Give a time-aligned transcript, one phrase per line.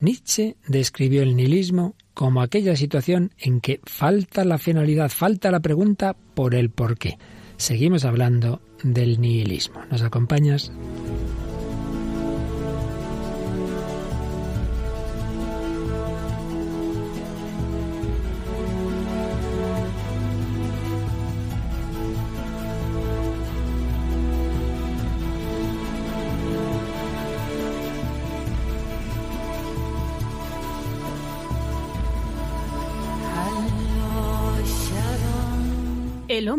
[0.00, 6.14] Nietzsche describió el nihilismo como aquella situación en que falta la finalidad, falta la pregunta
[6.34, 7.18] por el por qué.
[7.56, 9.80] Seguimos hablando del nihilismo.
[9.90, 10.70] ¿Nos acompañas?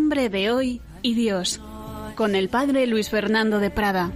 [0.09, 1.61] Hombre de hoy y Dios,
[2.15, 4.11] con el padre Luis Fernando de Prada.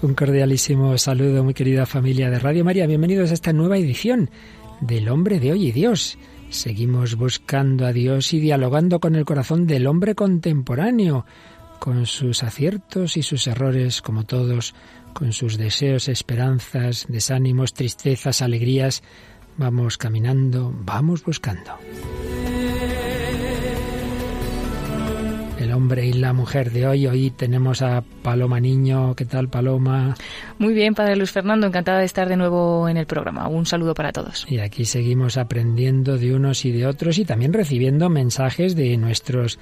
[0.00, 2.86] Un cordialísimo saludo, muy querida familia de Radio María.
[2.86, 4.30] Bienvenidos a esta nueva edición
[4.80, 6.18] del hombre de hoy y Dios.
[6.50, 11.26] Seguimos buscando a Dios y dialogando con el corazón del hombre contemporáneo,
[11.80, 14.72] con sus aciertos y sus errores, como todos,
[15.14, 19.02] con sus deseos, esperanzas, desánimos, tristezas, alegrías,
[19.58, 21.72] Vamos caminando, vamos buscando.
[25.58, 27.08] El hombre y la mujer de hoy.
[27.08, 29.16] Hoy tenemos a Paloma Niño.
[29.16, 30.14] ¿Qué tal, Paloma?
[30.58, 31.66] Muy bien, Padre Luis Fernando.
[31.66, 33.48] Encantada de estar de nuevo en el programa.
[33.48, 34.46] Un saludo para todos.
[34.48, 39.58] Y aquí seguimos aprendiendo de unos y de otros y también recibiendo mensajes de nuestros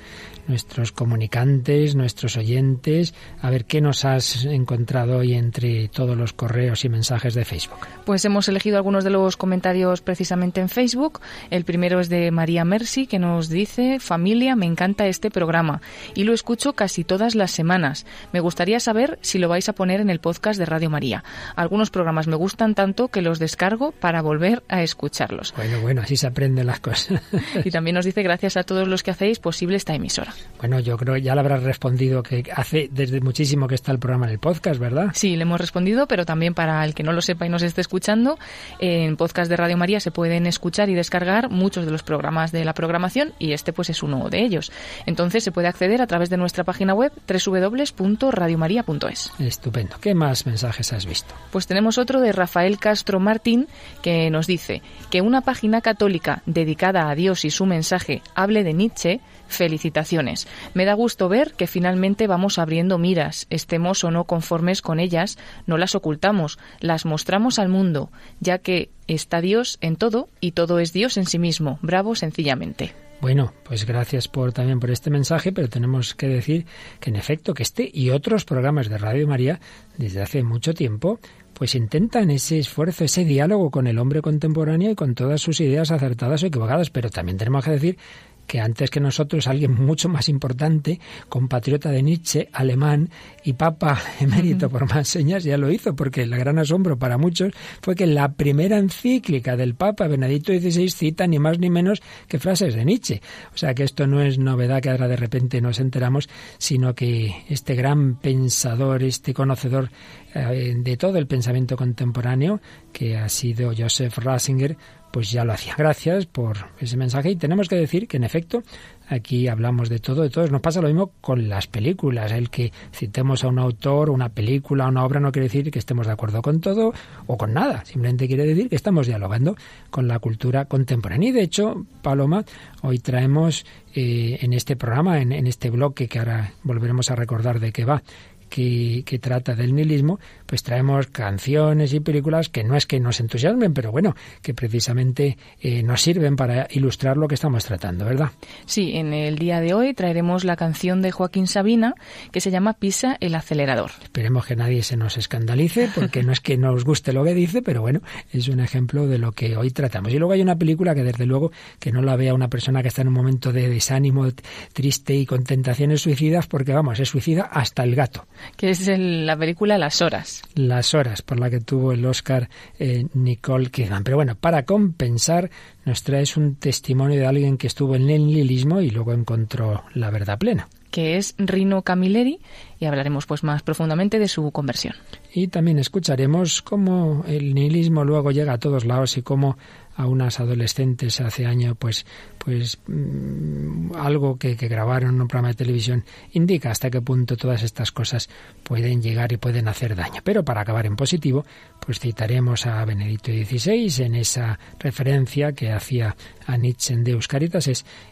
[0.49, 3.15] nuestros comunicantes, nuestros oyentes.
[3.41, 7.81] A ver qué nos has encontrado hoy entre todos los correos y mensajes de Facebook.
[8.05, 11.21] Pues hemos elegido algunos de los comentarios precisamente en Facebook.
[11.51, 15.81] El primero es de María Mercy que nos dice, familia, me encanta este programa
[16.15, 18.07] y lo escucho casi todas las semanas.
[18.33, 21.25] Me gustaría saber si lo vais a poner en el podcast de Radio María.
[21.55, 25.55] Algunos programas me gustan tanto que los descargo para volver a escucharlos.
[25.57, 27.21] Bueno, bueno, así se aprenden las cosas.
[27.65, 30.35] y también nos dice gracias a todos los que hacéis posible esta emisora.
[30.59, 34.27] Bueno, yo creo ya le habrás respondido que hace desde muchísimo que está el programa
[34.27, 35.09] en el podcast, ¿verdad?
[35.15, 37.81] Sí, le hemos respondido, pero también para el que no lo sepa y nos esté
[37.81, 38.39] escuchando,
[38.79, 42.65] en podcast de Radio María se pueden escuchar y descargar muchos de los programas de
[42.65, 44.73] la programación y este pues es uno de ellos.
[45.07, 49.31] Entonces se puede acceder a través de nuestra página web www.radiomaria.es.
[49.39, 49.97] Estupendo.
[50.01, 51.35] ¿Qué más mensajes has visto?
[51.51, 53.69] Pues tenemos otro de Rafael Castro Martín
[54.01, 58.73] que nos dice que una página católica dedicada a Dios y su mensaje hable de
[58.73, 60.49] Nietzsche Felicitaciones.
[60.73, 65.37] Me da gusto ver que finalmente vamos abriendo miras, estemos o no conformes con ellas,
[65.67, 68.11] no las ocultamos, las mostramos al mundo,
[68.41, 71.79] ya que está Dios en todo y todo es Dios en sí mismo.
[71.83, 72.95] Bravo sencillamente.
[73.21, 76.67] Bueno, pues gracias por también por este mensaje, pero tenemos que decir
[77.01, 79.59] que en efecto que este y otros programas de Radio María
[79.97, 81.19] desde hace mucho tiempo
[81.55, 85.91] pues intentan ese esfuerzo, ese diálogo con el hombre contemporáneo y con todas sus ideas
[85.91, 87.99] acertadas o equivocadas, pero también tenemos que decir
[88.47, 93.11] que antes que nosotros alguien mucho más importante, compatriota de Nietzsche, alemán
[93.45, 97.53] y papa emérito por más señas, ya lo hizo, porque el gran asombro para muchos
[97.83, 102.39] fue que la primera encíclica del papa Benedicto XVI cita ni más ni menos que
[102.39, 103.21] frases de Nietzsche.
[103.55, 106.29] O sea que esto no es novedad que ahora de repente nos enteramos,
[106.59, 109.91] sino que este gran pensador, este conocedor
[110.35, 112.61] eh, de todo el pensamiento contemporáneo,
[112.93, 114.77] que ha sido Joseph Ratzinger,
[115.17, 115.75] pues ya lo hacía.
[115.79, 118.63] Gracias por ese mensaje y tenemos que decir que en efecto
[119.09, 120.47] aquí hablamos de todo, de todo.
[120.49, 122.33] Nos pasa lo mismo con las películas.
[122.33, 126.07] El que citemos a un autor, una película, una obra no quiere decir que estemos
[126.07, 126.93] de acuerdo con todo
[127.27, 127.83] o con nada.
[127.87, 129.57] Simplemente quiere decir que estamos dialogando
[129.89, 131.31] con la cultura contemporánea.
[131.31, 132.45] Y de hecho, Paloma,
[132.83, 133.65] hoy traemos
[133.95, 137.87] eh, en este programa, en, en este bloque que ahora volveremos a recordar de qué
[137.87, 138.03] va,
[138.49, 143.75] que, trata del nihilismo, pues traemos canciones y películas que no es que nos entusiasmen,
[143.75, 148.31] pero bueno, que precisamente eh, nos sirven para ilustrar lo que estamos tratando, ¿verdad?
[148.65, 151.95] Sí, en el día de hoy traeremos la canción de Joaquín Sabina
[152.33, 153.91] que se llama Pisa el acelerador.
[154.03, 157.63] Esperemos que nadie se nos escandalice, porque no es que nos guste lo que dice,
[157.63, 158.01] pero bueno,
[158.33, 160.13] es un ejemplo de lo que hoy tratamos.
[160.13, 162.89] Y luego hay una película que desde luego que no la vea una persona que
[162.89, 164.27] está en un momento de desánimo,
[164.73, 168.27] triste y con tentaciones suicidas, porque vamos, es suicida hasta el gato
[168.57, 170.36] que es la película Las Horas.
[170.55, 172.49] Las Horas, por la que tuvo el Oscar
[172.79, 174.05] eh, Nicole Kidman.
[174.05, 175.51] Pero bueno, para compensar,
[175.85, 180.11] nos traes un testimonio de alguien que estuvo en el nihilismo y luego encontró la
[180.11, 182.41] verdad plena que es Rino Camilleri,
[182.81, 184.95] y hablaremos pues más profundamente de su conversión.
[185.35, 189.59] Y también escucharemos cómo el nihilismo luego llega a todos lados y cómo
[189.97, 192.07] a unas adolescentes hace año, pues,
[192.39, 197.37] pues mm, algo que, que grabaron en un programa de televisión indica hasta qué punto
[197.37, 198.29] todas estas cosas
[198.63, 200.21] pueden llegar y pueden hacer daño.
[200.23, 201.45] Pero para acabar en positivo,
[201.81, 206.17] pues citaremos a Benedicto XVI en esa referencia que hacía
[206.47, 207.57] a Nietzsche en Deus Caritas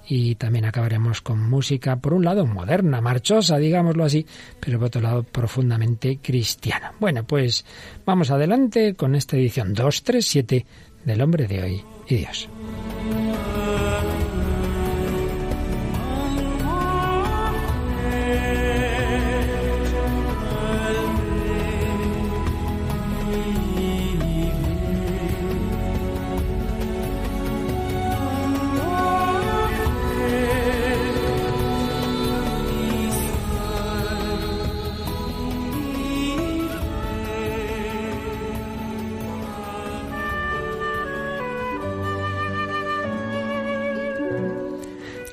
[0.09, 4.27] y también acabaremos con música, por un lado moderna, marchosa, digámoslo así,
[4.61, 6.93] pero por otro lado profundamente cristiana.
[6.99, 7.65] Bueno, pues
[8.05, 10.67] vamos adelante con esta edición 237
[11.05, 12.49] del hombre de hoy y Dios.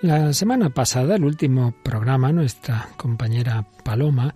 [0.01, 4.33] La semana pasada, el último programa, nuestra compañera Paloma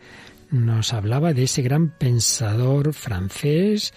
[0.51, 3.91] nos hablaba de ese gran pensador francés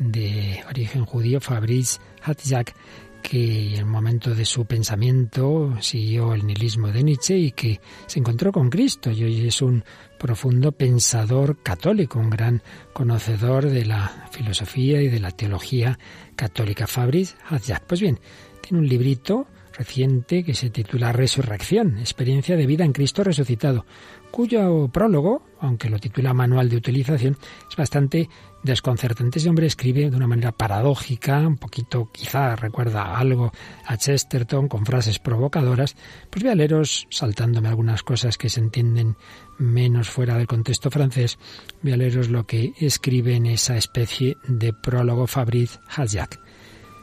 [0.00, 2.74] de origen judío, Fabrice Hatzak,
[3.22, 8.18] que en el momento de su pensamiento siguió el nihilismo de Nietzsche y que se
[8.18, 9.84] encontró con Cristo y hoy es un
[10.18, 16.00] profundo pensador católico, un gran conocedor de la filosofía y de la teología
[16.34, 16.88] católica.
[16.88, 17.84] Fabrice Hatzak.
[17.86, 18.18] Pues bien,
[18.60, 23.84] tiene un librito reciente que se titula Resurrección, experiencia de vida en Cristo resucitado,
[24.30, 27.36] cuyo prólogo, aunque lo titula Manual de Utilización,
[27.70, 28.28] es bastante
[28.62, 29.38] desconcertante.
[29.38, 33.52] Ese hombre escribe de una manera paradójica, un poquito quizá recuerda algo
[33.86, 35.94] a Chesterton con frases provocadoras.
[36.30, 39.16] Pues voy a leeros, saltándome algunas cosas que se entienden
[39.58, 41.38] menos fuera del contexto francés,
[41.82, 46.40] voy a leeros lo que escribe en esa especie de prólogo Fabrice Haziak.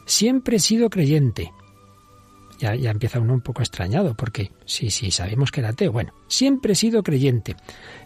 [0.06, 1.52] Siempre he sido creyente,
[2.60, 5.92] ya, empieza uno un poco extrañado, porque sí, sí, sabemos que era ateo.
[5.92, 7.56] Bueno, siempre he sido creyente,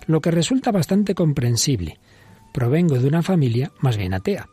[0.07, 2.00] lo que resulta bastante comprensible.
[2.53, 4.47] Provengo de una familia más bien atea.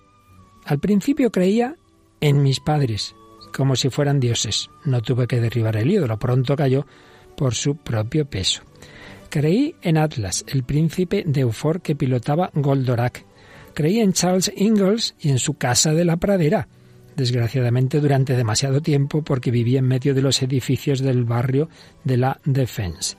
[0.64, 1.76] Al principio creía
[2.20, 3.14] en mis padres,
[3.52, 4.70] como si fueran dioses.
[4.84, 6.86] No tuve que derribar el ídolo, pronto cayó
[7.36, 8.62] por su propio peso.
[9.28, 13.24] Creí en Atlas, el príncipe de Eufor que pilotaba Goldorak.
[13.74, 16.68] Creí en Charles Ingalls y en su casa de la pradera
[17.20, 21.68] desgraciadamente durante demasiado tiempo porque vivía en medio de los edificios del barrio
[22.02, 23.16] de la Defense.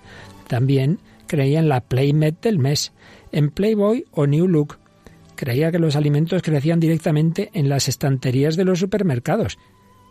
[0.48, 2.92] También creía en la Playmate del mes,
[3.32, 4.80] en Playboy o New Look.
[5.36, 9.58] Creía que los alimentos crecían directamente en las estanterías de los supermercados.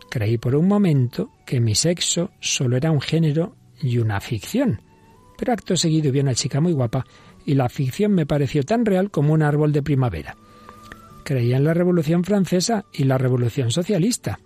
[0.08, 4.80] Creí por un momento que mi sexo solo era un género y una ficción.
[5.36, 7.04] Pero acto seguido vi una chica muy guapa
[7.44, 10.36] y la ficción me pareció tan real como un árbol de primavera
[11.30, 14.40] creía en la Revolución Francesa y la Revolución Socialista.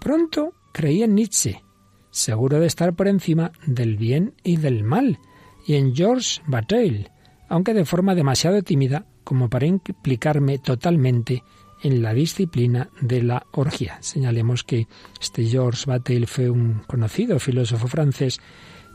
[0.00, 1.62] Pronto creía en Nietzsche,
[2.10, 5.18] seguro de estar por encima del bien y del mal,
[5.66, 7.10] y en Georges Bataille,
[7.50, 11.44] aunque de forma demasiado tímida como para implicarme totalmente
[11.82, 13.98] en la disciplina de la orgía.
[14.00, 14.88] Señalemos que
[15.20, 18.40] este Georges Bataille fue un conocido filósofo francés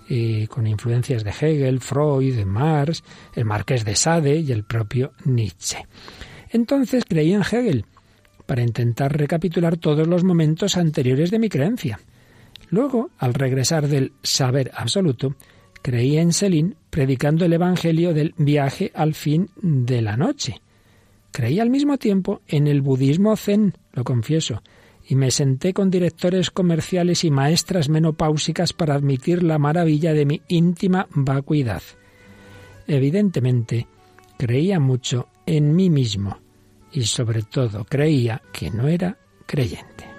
[0.09, 3.03] eh, con influencias de Hegel, Freud, de Marx,
[3.35, 5.85] el Marqués de Sade y el propio Nietzsche.
[6.51, 7.85] Entonces creí en Hegel,
[8.51, 12.01] para intentar recapitular todos los momentos anteriores de mi creencia.
[12.69, 15.35] Luego, al regresar del saber absoluto,
[15.81, 20.61] creí en Selin predicando el Evangelio del viaje al fin de la noche.
[21.31, 24.61] Creí al mismo tiempo en el budismo zen, lo confieso,
[25.07, 30.41] y me senté con directores comerciales y maestras menopáusicas para admitir la maravilla de mi
[30.49, 31.83] íntima vacuidad.
[32.85, 33.87] Evidentemente,
[34.37, 36.40] creía mucho en mí mismo
[36.91, 40.09] y sobre todo creía que no era creyente.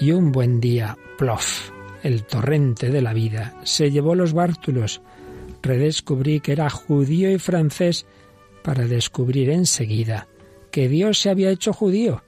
[0.00, 1.70] Y un buen día, plof,
[2.02, 5.00] el torrente de la vida se llevó los bártulos.
[5.62, 8.06] Redescubrí que era judío y francés
[8.62, 10.28] para descubrir enseguida
[10.70, 12.22] que Dios se había hecho judío.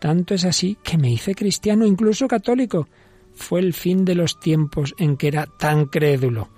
[0.00, 2.88] Tanto es así que me hice cristiano, incluso católico.
[3.34, 6.50] Fue el fin de los tiempos en que era tan crédulo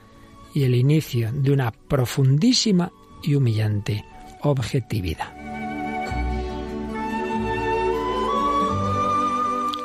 [0.54, 2.90] y el inicio de una profundísima
[3.22, 4.04] y humillante
[4.42, 5.34] objetividad.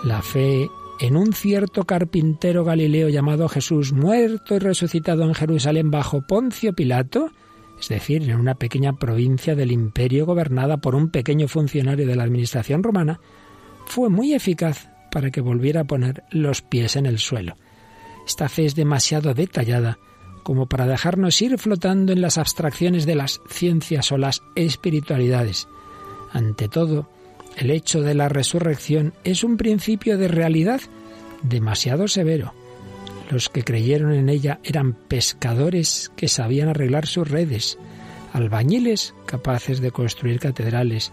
[0.04, 6.22] La fe en un cierto carpintero galileo llamado Jesús, muerto y resucitado en Jerusalén bajo
[6.22, 7.32] Poncio Pilato,
[7.80, 12.24] es decir, en una pequeña provincia del imperio gobernada por un pequeño funcionario de la
[12.24, 13.20] administración romana,
[13.86, 17.56] fue muy eficaz para que volviera a poner los pies en el suelo.
[18.26, 20.00] Esta fe es demasiado detallada
[20.44, 25.68] como para dejarnos ir flotando en las abstracciones de las ciencias o las espiritualidades.
[26.32, 27.10] Ante todo,
[27.58, 30.82] el hecho de la resurrección es un principio de realidad
[31.42, 32.54] demasiado severo.
[33.30, 37.78] Los que creyeron en ella eran pescadores que sabían arreglar sus redes,
[38.34, 41.12] albañiles capaces de construir catedrales,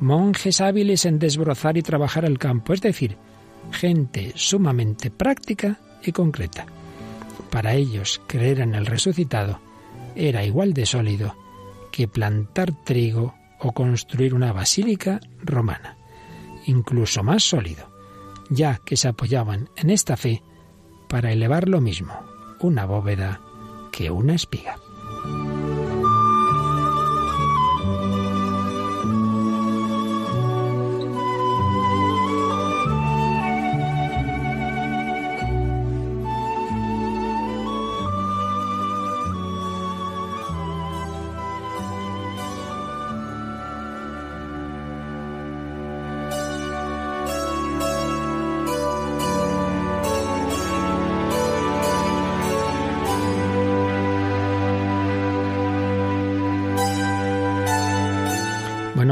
[0.00, 3.16] monjes hábiles en desbrozar y trabajar el campo, es decir,
[3.72, 6.66] gente sumamente práctica y concreta.
[7.50, 9.60] Para ellos, creer en el resucitado
[10.14, 11.36] era igual de sólido
[11.90, 15.96] que plantar trigo o construir una basílica romana,
[16.66, 17.90] incluso más sólido,
[18.50, 20.42] ya que se apoyaban en esta fe
[21.08, 22.14] para elevar lo mismo
[22.60, 23.40] una bóveda
[23.92, 24.76] que una espiga.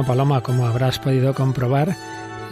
[0.06, 1.96] Paloma, como habrás podido comprobar,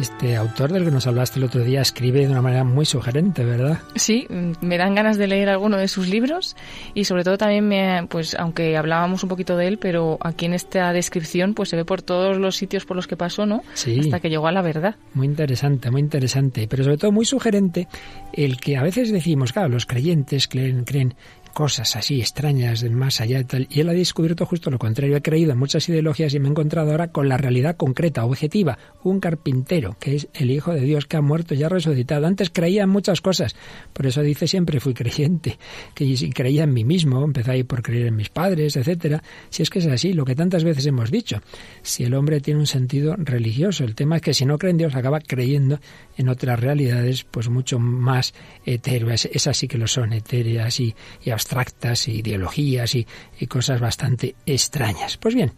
[0.00, 3.44] este autor del que nos hablaste el otro día escribe de una manera muy sugerente,
[3.44, 3.78] ¿verdad?
[3.94, 4.26] Sí,
[4.60, 6.56] me dan ganas de leer alguno de sus libros
[6.94, 10.54] y sobre todo también me, pues aunque hablábamos un poquito de él, pero aquí en
[10.54, 13.62] esta descripción pues se ve por todos los sitios por los que pasó, ¿no?
[13.74, 14.00] Sí.
[14.00, 14.96] Hasta que llegó a la verdad.
[15.14, 17.86] Muy interesante, muy interesante, pero sobre todo muy sugerente
[18.32, 21.14] el que a veces decimos, claro, los creyentes creen, creen
[21.54, 23.66] cosas así extrañas más allá y tal.
[23.70, 25.16] Y él ha descubierto justo lo contrario.
[25.16, 28.78] He creído en muchas ideologías y me he encontrado ahora con la realidad concreta, objetiva.
[29.02, 32.26] Un carpintero, que es el Hijo de Dios que ha muerto y ha resucitado.
[32.26, 33.56] Antes creía en muchas cosas.
[33.92, 35.58] Por eso dice siempre fui creyente.
[35.94, 39.22] Que creía en mí mismo, empecé ahí por creer en mis padres, etcétera.
[39.48, 41.40] Si es que es así, lo que tantas veces hemos dicho.
[41.82, 44.78] Si el hombre tiene un sentido religioso, el tema es que si no cree en
[44.78, 45.78] Dios acaba creyendo
[46.16, 49.26] en otras realidades, pues mucho más etéreas.
[49.26, 50.94] Esas sí que lo son, etéreas y,
[51.24, 53.06] y abstractas, ideologías y,
[53.38, 55.16] y cosas bastante extrañas.
[55.16, 55.52] Pues bien,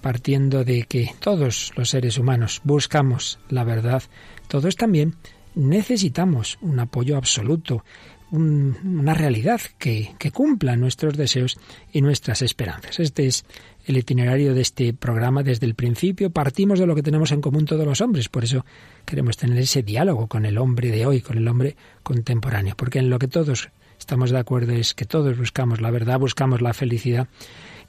[0.00, 4.02] partiendo de que todos los seres humanos buscamos la verdad,
[4.48, 5.14] todos también
[5.54, 7.84] necesitamos un apoyo absoluto,
[8.30, 11.58] una realidad que, que, cumpla nuestros deseos
[11.92, 13.00] y nuestras esperanzas.
[13.00, 13.44] Este es
[13.88, 16.30] el itinerario de este programa desde el principio.
[16.30, 18.64] Partimos de lo que tenemos en común todos los hombres, por eso
[19.04, 23.10] queremos tener ese diálogo con el hombre de hoy, con el hombre contemporáneo, porque en
[23.10, 27.28] lo que todos estamos de acuerdo es que todos buscamos la verdad, buscamos la felicidad.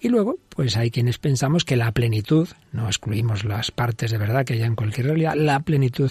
[0.02, 4.46] Y luego, pues hay quienes pensamos que la plenitud, no excluimos las partes de verdad
[4.46, 6.10] que haya en cualquier realidad, la plenitud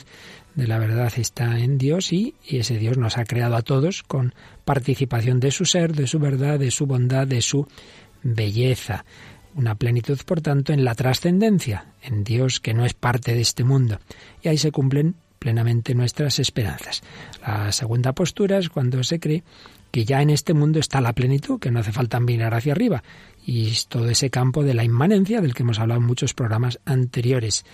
[0.55, 4.03] de la verdad está en Dios y, y, ese Dios nos ha creado a todos
[4.03, 4.35] con
[4.67, 7.67] participación de su ser, de su verdad, de su bondad, de su
[8.23, 9.07] belleza.
[9.55, 13.65] Una plenitud, por tanto, en la trascendencia, en Dios que no es parte de este
[13.65, 13.99] mundo.
[14.43, 17.03] Y ahí se cumplen plenamente nuestras esperanzas.
[17.47, 19.43] La segunda postura es cuando se cree
[19.91, 23.03] que ya en este mundo está la plenitud, que no hace falta mirar hacia arriba.
[23.45, 27.65] Y todo ese campo de la inmanencia del que hemos hablado en muchos programas anteriores.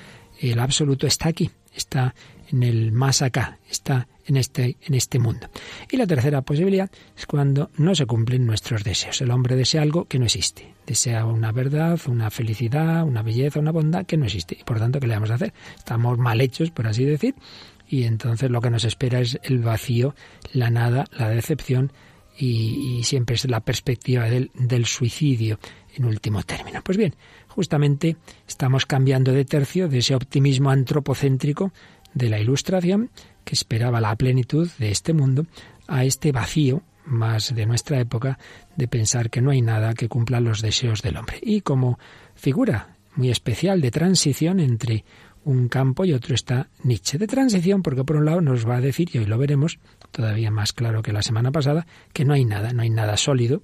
[0.40, 2.14] El absoluto está aquí, está
[2.50, 5.48] en el más acá, está en este, en este mundo.
[5.90, 9.20] Y la tercera posibilidad es cuando no se cumplen nuestros deseos.
[9.20, 10.74] El hombre desea algo que no existe.
[10.86, 14.56] Desea una verdad, una felicidad, una belleza, una bondad que no existe.
[14.60, 15.52] Y por tanto, ¿qué le vamos a hacer?
[15.76, 17.34] Estamos mal hechos, por así decir,
[17.88, 20.14] y entonces lo que nos espera es el vacío,
[20.52, 21.92] la nada, la decepción
[22.36, 25.58] y, siempre es la perspectiva del, del suicidio
[25.94, 26.82] en último término.
[26.82, 27.14] Pues bien,
[27.54, 28.16] justamente
[28.48, 31.72] estamos cambiando de tercio de ese optimismo antropocéntrico
[32.12, 33.10] de la Ilustración,
[33.44, 35.46] que esperaba la plenitud de este mundo,
[35.86, 38.38] a este vacío más de nuestra época
[38.76, 41.38] de pensar que no hay nada que cumpla los deseos del hombre.
[41.42, 41.98] Y como
[42.34, 45.04] figura muy especial de transición entre
[45.44, 47.18] un campo y otro está Nietzsche.
[47.18, 49.78] De transición, porque por un lado nos va a decir, y hoy lo veremos
[50.10, 53.62] todavía más claro que la semana pasada, que no hay nada, no hay nada sólido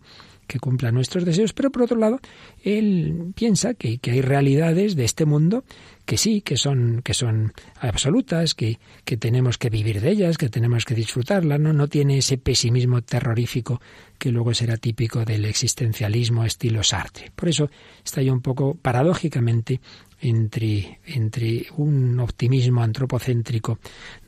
[0.51, 2.19] que cumpla nuestros deseos, pero por otro lado,
[2.65, 5.63] él piensa que, que hay realidades de este mundo
[6.11, 10.49] que sí, que son, que son absolutas, que, que tenemos que vivir de ellas, que
[10.49, 11.73] tenemos que disfrutarlas, ¿no?
[11.73, 13.81] No tiene ese pesimismo terrorífico
[14.19, 17.31] que luego será típico del existencialismo estilo Sartre.
[17.37, 17.71] Por eso
[18.05, 19.81] está yo un poco paradójicamente
[20.21, 23.79] entre, entre un optimismo antropocéntrico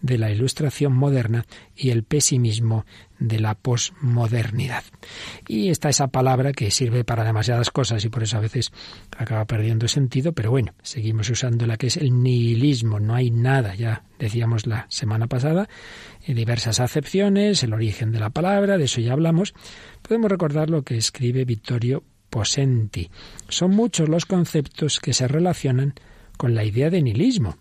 [0.01, 1.45] de la ilustración moderna
[1.77, 2.87] y el pesimismo
[3.19, 4.85] de la posmodernidad.
[5.47, 8.73] Y está esa palabra que sirve para demasiadas cosas y por eso a veces
[9.17, 14.05] acaba perdiendo sentido, pero bueno, seguimos usándola que es el nihilismo, no hay nada, ya
[14.19, 15.69] decíamos la semana pasada,
[16.27, 19.55] diversas acepciones, el origen de la palabra, de eso ya hablamos.
[20.03, 23.11] Podemos recordar lo que escribe Vittorio Posenti.
[23.49, 25.95] Son muchos los conceptos que se relacionan
[26.37, 27.59] con la idea de nihilismo.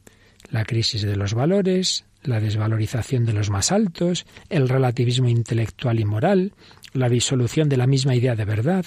[0.49, 6.05] La crisis de los valores, la desvalorización de los más altos, el relativismo intelectual y
[6.05, 6.53] moral,
[6.93, 8.85] la disolución de la misma idea de verdad,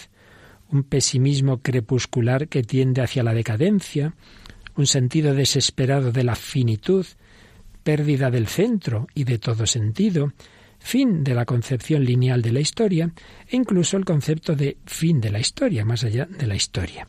[0.70, 4.14] un pesimismo crepuscular que tiende hacia la decadencia,
[4.76, 7.06] un sentido desesperado de la finitud,
[7.82, 10.32] pérdida del centro y de todo sentido,
[10.78, 13.10] fin de la concepción lineal de la historia
[13.48, 17.06] e incluso el concepto de fin de la historia, más allá de la historia.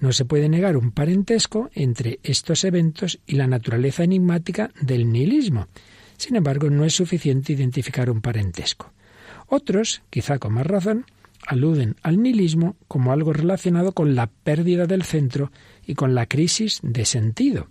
[0.00, 5.68] No se puede negar un parentesco entre estos eventos y la naturaleza enigmática del nihilismo.
[6.18, 8.92] Sin embargo, no es suficiente identificar un parentesco.
[9.48, 11.06] Otros, quizá con más razón,
[11.46, 15.52] aluden al nihilismo como algo relacionado con la pérdida del centro
[15.86, 17.68] y con la crisis de sentido,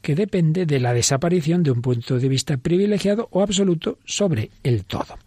[0.00, 4.84] que depende de la desaparición de un punto de vista privilegiado o absoluto sobre el
[4.84, 5.18] todo.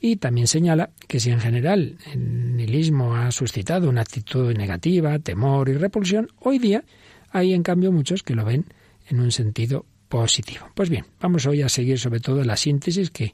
[0.00, 5.68] Y también señala que si en general el nihilismo ha suscitado una actitud negativa, temor
[5.68, 6.82] y repulsión, hoy día
[7.30, 8.64] hay en cambio muchos que lo ven
[9.08, 10.66] en un sentido positivo.
[10.74, 13.32] Pues bien, vamos hoy a seguir sobre todo la síntesis que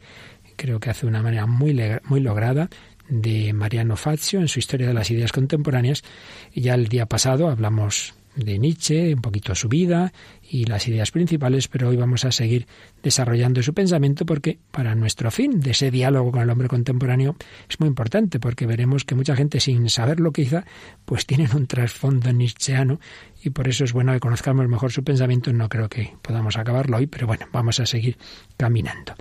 [0.57, 2.69] creo que hace de una manera muy, muy lograda
[3.09, 6.03] de Mariano Fazio en su Historia de las Ideas Contemporáneas.
[6.55, 10.13] Ya el día pasado hablamos de Nietzsche, un poquito su vida
[10.49, 12.67] y las ideas principales, pero hoy vamos a seguir
[13.03, 17.37] desarrollando su pensamiento porque para nuestro fin de ese diálogo con el hombre contemporáneo
[17.69, 20.65] es muy importante porque veremos que mucha gente sin saberlo quizá
[21.05, 23.01] pues tienen un trasfondo nietzscheano
[23.43, 25.53] y por eso es bueno que conozcamos mejor su pensamiento.
[25.53, 28.17] No creo que podamos acabarlo hoy, pero bueno, vamos a seguir
[28.57, 29.15] caminando.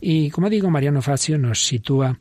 [0.00, 2.18] Y como digo, Mariano Facio nos sitúa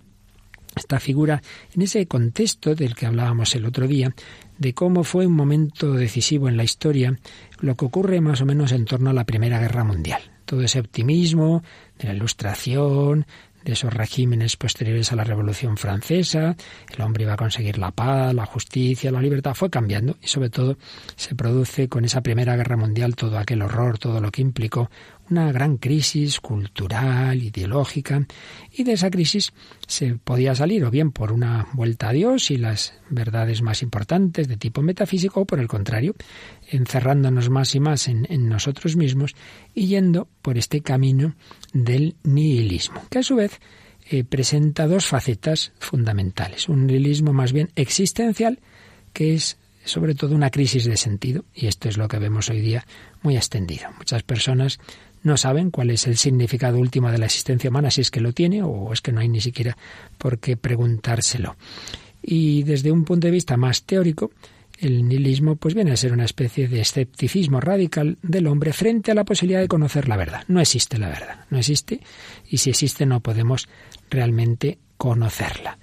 [0.75, 1.41] esta figura
[1.73, 4.13] en ese contexto del que hablábamos el otro día,
[4.57, 7.17] de cómo fue un momento decisivo en la historia
[7.59, 10.21] lo que ocurre más o menos en torno a la Primera Guerra Mundial.
[10.45, 11.63] Todo ese optimismo
[11.97, 13.25] de la Ilustración,
[13.63, 16.55] de esos regímenes posteriores a la Revolución Francesa,
[16.93, 20.49] el hombre iba a conseguir la paz, la justicia, la libertad, fue cambiando y sobre
[20.49, 20.77] todo
[21.15, 24.89] se produce con esa Primera Guerra Mundial todo aquel horror, todo lo que implicó
[25.31, 28.25] una gran crisis cultural, ideológica,
[28.71, 29.53] y de esa crisis
[29.87, 34.47] se podía salir o bien por una vuelta a Dios y las verdades más importantes
[34.47, 36.15] de tipo metafísico, o por el contrario,
[36.69, 39.35] encerrándonos más y más en, nosotros mismos
[39.73, 41.35] y yendo por este camino
[41.73, 43.59] del nihilismo, que a su vez
[44.09, 46.67] eh, presenta dos facetas fundamentales.
[46.67, 48.59] Un nihilismo más bien existencial,
[49.13, 52.61] que es sobre todo una crisis de sentido, y esto es lo que vemos hoy
[52.61, 52.85] día
[53.23, 53.89] muy extendido.
[53.97, 54.79] Muchas personas
[55.23, 58.33] no saben cuál es el significado último de la existencia humana, si es que lo
[58.33, 59.77] tiene o es que no hay ni siquiera
[60.17, 61.55] por qué preguntárselo.
[62.21, 64.31] Y desde un punto de vista más teórico,
[64.81, 69.15] el nihilismo pues viene a ser una especie de escepticismo radical del hombre frente a
[69.15, 70.43] la posibilidad de conocer la verdad.
[70.47, 72.01] No existe la verdad, no existe
[72.49, 73.69] y si existe no podemos
[74.09, 75.77] realmente conocerla.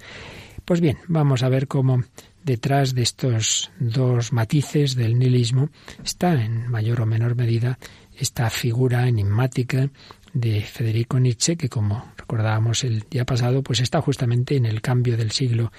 [0.64, 2.02] Pues bien, vamos a ver cómo
[2.44, 5.70] detrás de estos dos matices del nihilismo
[6.04, 7.78] está en mayor o menor medida
[8.18, 9.90] esta figura enigmática
[10.32, 15.16] de Federico Nietzsche, que como recordábamos el día pasado, pues está justamente en el cambio
[15.16, 15.72] del siglo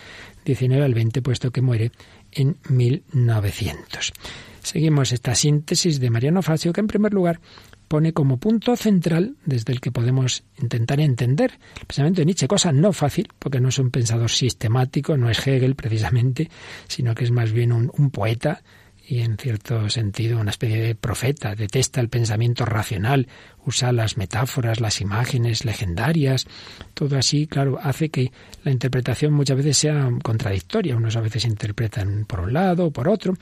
[0.46, 1.92] XIX al XX, puesto que muere
[2.32, 4.14] en 1900.
[4.62, 7.40] Seguimos esta síntesis de Mariano Facio, que en primer lugar
[7.88, 12.72] pone como punto central desde el que podemos intentar entender el pensamiento de Nietzsche, cosa
[12.72, 16.50] no fácil, porque no es un pensador sistemático, no es Hegel precisamente,
[16.88, 18.62] sino que es más bien un, un poeta
[19.10, 23.28] y en cierto sentido una especie de profeta, detesta el pensamiento racional,
[23.66, 26.46] usa las metáforas, las imágenes legendarias,
[26.94, 28.32] todo así, claro, hace que
[28.64, 33.10] la interpretación muchas veces sea contradictoria, unos a veces interpretan por un lado o por
[33.10, 33.34] otro,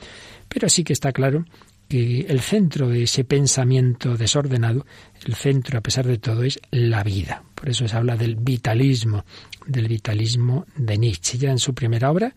[0.48, 1.44] pero sí que está claro
[1.86, 4.86] que el centro de ese pensamiento desordenado,
[5.26, 7.42] el centro a pesar de todo es la vida.
[7.54, 9.26] Por eso se habla del vitalismo,
[9.66, 11.36] del vitalismo de Nietzsche.
[11.36, 12.34] Ya en su primera obra,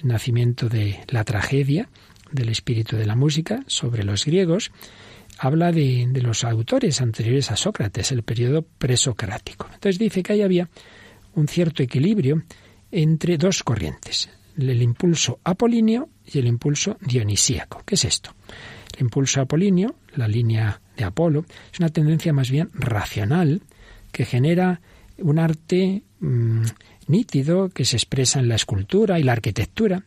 [0.00, 1.88] El nacimiento de la tragedia,
[2.32, 4.70] del espíritu de la música sobre los griegos,
[5.38, 9.66] habla de, los autores anteriores a Sócrates, el periodo presocrático.
[9.72, 10.68] Entonces dice que ahí había
[11.34, 12.42] un cierto equilibrio
[12.90, 17.82] entre dos corrientes, el impulso apolíneo y el impulso dionisíaco.
[17.86, 18.34] ¿Qué es esto?
[18.96, 23.62] El impulso apolíneo, la línea de Apolo, es una tendencia más bien racional
[24.10, 24.80] que genera
[25.18, 26.62] un arte mm,
[27.06, 30.04] nítido que se expresa en la escultura y la arquitectura,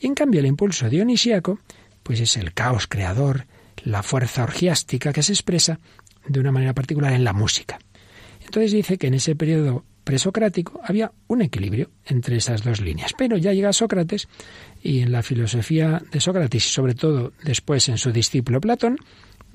[0.00, 1.58] y en cambio el impulso dionisíaco,
[2.02, 3.46] pues es el caos creador,
[3.84, 5.78] la fuerza orgiástica que se expresa
[6.26, 7.78] de una manera particular en la música.
[8.44, 13.12] Entonces dice que en ese periodo presocrático había un equilibrio entre esas dos líneas.
[13.18, 14.26] Pero ya llega Sócrates
[14.82, 18.96] y en la filosofía de Sócrates y sobre todo después en su discípulo Platón,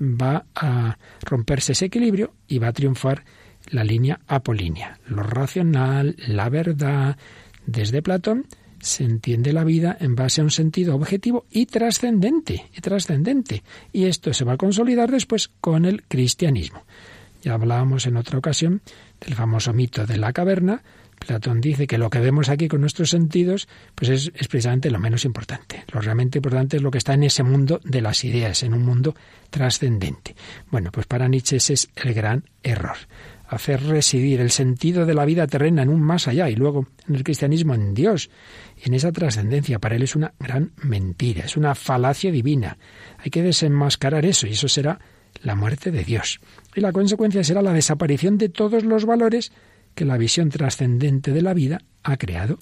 [0.00, 3.24] va a romperse ese equilibrio y va a triunfar
[3.70, 5.00] la línea apolínea.
[5.06, 7.16] Lo racional, la verdad,
[7.66, 8.46] desde Platón
[8.84, 13.62] se entiende la vida en base a un sentido objetivo y trascendente, y trascendente.
[13.92, 16.84] Y esto se va a consolidar después con el cristianismo.
[17.42, 18.82] Ya hablábamos en otra ocasión
[19.20, 20.82] del famoso mito de la caverna.
[21.18, 24.98] Platón dice que lo que vemos aquí con nuestros sentidos, pues es, es, precisamente lo
[24.98, 25.84] menos importante.
[25.92, 28.84] Lo realmente importante es lo que está en ese mundo de las ideas, en un
[28.84, 29.14] mundo
[29.48, 30.36] trascendente.
[30.70, 32.96] Bueno, pues para Nietzsche ese es el gran error
[33.54, 37.14] hacer residir el sentido de la vida terrena en un más allá y luego en
[37.14, 38.30] el cristianismo en Dios,
[38.82, 39.78] en esa trascendencia.
[39.78, 42.78] Para él es una gran mentira, es una falacia divina.
[43.18, 44.98] Hay que desenmascarar eso y eso será
[45.42, 46.40] la muerte de Dios.
[46.74, 49.52] Y la consecuencia será la desaparición de todos los valores
[49.94, 52.58] que la visión trascendente de la vida ha creado.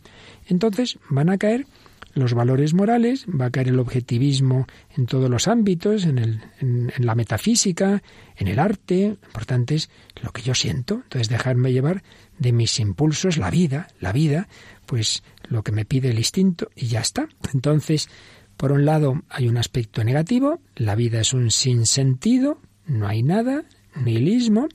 [0.47, 1.67] Entonces van a caer
[2.15, 6.93] los valores morales, va a caer el objetivismo en todos los ámbitos, en, el, en,
[6.99, 8.03] la metafísica,
[8.37, 9.17] en el arte.
[9.21, 9.91] Lo importante es
[10.23, 10.97] lo que yo siento.
[11.05, 12.03] Entonces dejarme llevar
[12.39, 14.49] de mis impulsos, la vida, la vida,
[14.87, 17.29] pues lo que me pide el instinto y ya está.
[17.55, 18.09] Entonces,
[18.57, 23.65] por un lado hay un aspecto negativo, la vida es un sinsentido, no hay nada,
[23.97, 24.69] nihilismo,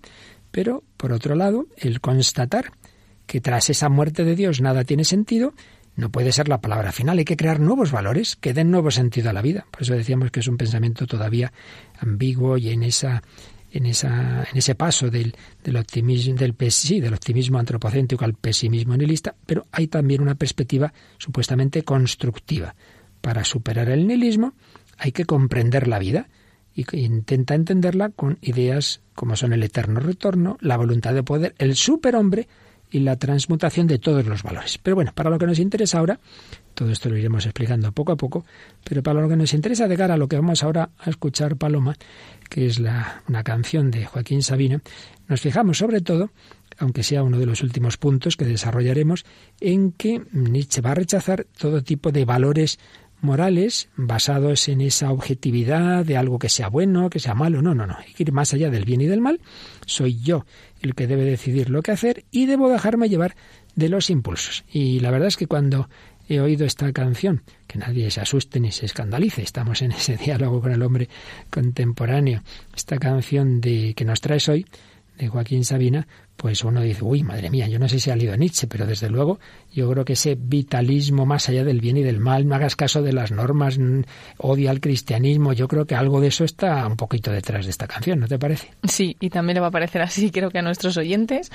[0.52, 2.72] pero por otro lado, el constatar
[3.26, 5.54] que tras esa muerte de Dios nada tiene sentido,
[5.98, 7.18] no puede ser la palabra final.
[7.18, 9.66] Hay que crear nuevos valores que den nuevo sentido a la vida.
[9.72, 11.52] Por eso decíamos que es un pensamiento todavía
[12.00, 13.24] ambiguo y en esa
[13.72, 18.96] en, esa, en ese paso del, del optimismo del, sí, del optimismo antropocéntrico al pesimismo
[18.96, 22.76] nihilista, pero hay también una perspectiva supuestamente constructiva.
[23.20, 24.54] Para superar el nihilismo
[24.98, 26.30] hay que comprender la vida
[26.74, 31.76] y intenta entenderla con ideas como son el eterno retorno, la voluntad de poder, el
[31.76, 32.48] superhombre
[32.92, 34.78] y la transmutación de todos los valores.
[34.78, 36.20] Pero bueno, para lo que nos interesa ahora,
[36.74, 38.46] todo esto lo iremos explicando poco a poco,
[38.84, 41.58] pero para lo que nos interesa de cara a lo que vamos ahora a escuchar,
[41.58, 41.96] Paloma,
[42.50, 44.82] que es la, una canción de Joaquín Sabina,
[45.28, 46.32] nos fijamos sobre todo,
[46.78, 49.26] aunque sea uno de los últimos puntos que desarrollaremos,
[49.60, 52.80] en que Nietzsche va a rechazar todo tipo de valores
[53.22, 57.62] morales basados en esa objetividad de algo que sea bueno, que sea malo.
[57.62, 57.96] No, no, no.
[57.98, 59.40] Hay que ir más allá del bien y del mal.
[59.86, 60.46] Soy yo
[60.82, 63.36] el que debe decidir lo que hacer y debo dejarme llevar
[63.76, 64.64] de los impulsos.
[64.72, 65.90] Y la verdad es que cuando
[66.30, 70.62] he oído esta canción, que nadie se asuste ni se escandalice, estamos en ese diálogo
[70.62, 71.10] con el hombre
[71.50, 72.44] contemporáneo,
[72.76, 74.66] esta canción de que nos traes hoy,
[75.18, 78.36] de Joaquín Sabina, pues uno dice, uy, madre mía, yo no sé si ha leído
[78.38, 79.40] Nietzsche, pero desde luego
[79.74, 83.02] yo creo que ese vitalismo más allá del bien y del mal, no hagas caso
[83.02, 83.80] de las normas,
[84.38, 87.88] odia al cristianismo, yo creo que algo de eso está un poquito detrás de esta
[87.88, 88.70] canción, ¿no te parece?
[88.84, 91.52] Sí, y también le va a parecer así, creo que a nuestros oyentes,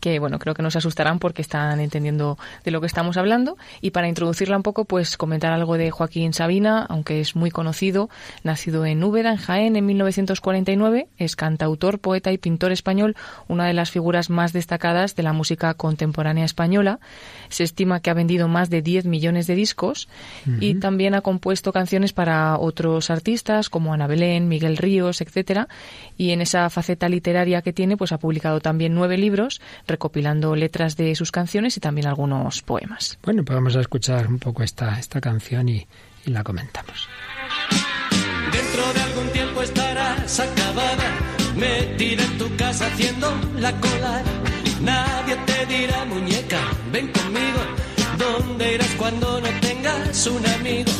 [0.00, 3.56] que bueno, creo que nos asustarán porque están entendiendo de lo que estamos hablando.
[3.80, 8.10] Y para introducirla un poco, pues comentar algo de Joaquín Sabina, aunque es muy conocido,
[8.42, 13.16] nacido en Úbeda, en Jaén, en 1949, es cantautor, poeta y pintor español,
[13.48, 17.00] una de las figuras más destacadas de la música contemporánea española.
[17.48, 20.08] Se estima que ha vendido más de 10 millones de discos
[20.60, 25.68] y también ha compuesto canciones para otros artistas como Ana Belén, Miguel Ríos, etcétera.
[26.16, 30.96] Y en esa faceta literaria que tiene, pues ha publicado también nueve libros recopilando letras
[30.96, 33.18] de sus canciones y también algunos poemas.
[33.22, 35.86] Bueno, pues vamos a escuchar un poco esta, esta canción y,
[36.26, 37.08] y la comentamos.
[38.52, 44.22] Dentro de algún tiempo estarás acabada metida en tu casa haciendo la cola.
[44.80, 46.60] Nadie te dirá, muñeca,
[46.92, 47.60] ven conmigo.
[48.18, 50.92] ¿Dónde irás cuando no tengas un amigo?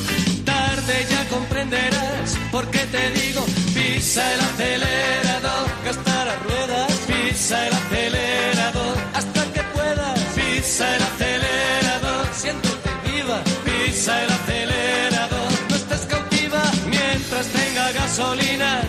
[0.44, 7.74] Tarde ya comprenderás por qué te digo, pisa el acelerador, gasta las ruedas, pisa el
[7.74, 16.62] acelerador, hasta que puedas, pisa el acelerador, siéntete viva, pisa el acelerador, no estés cautiva
[16.90, 18.82] mientras tenga gasolina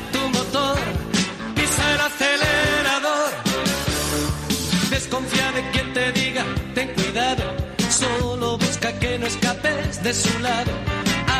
[5.06, 7.44] Desconfía de quien te diga, ten cuidado.
[7.91, 10.72] Solo busca que no escapes de su lado.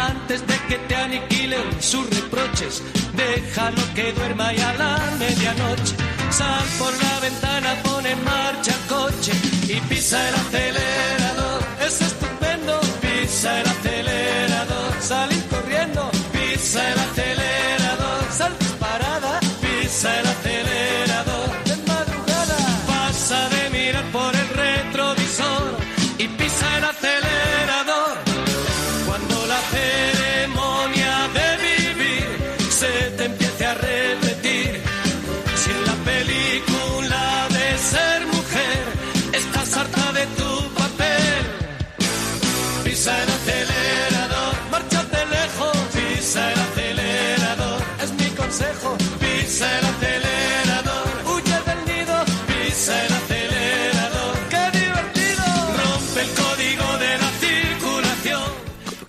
[0.08, 5.95] Antes de que te aniquilen sus reproches, déjalo que duerma y a la medianoche.
[6.30, 9.32] Sal por la ventana, pone en marcha el coche
[9.67, 11.63] y pisa el acelerador.
[11.88, 15.01] Es estupendo, pisa el acelerador.
[15.01, 17.55] Salir corriendo, pisa el acelerador.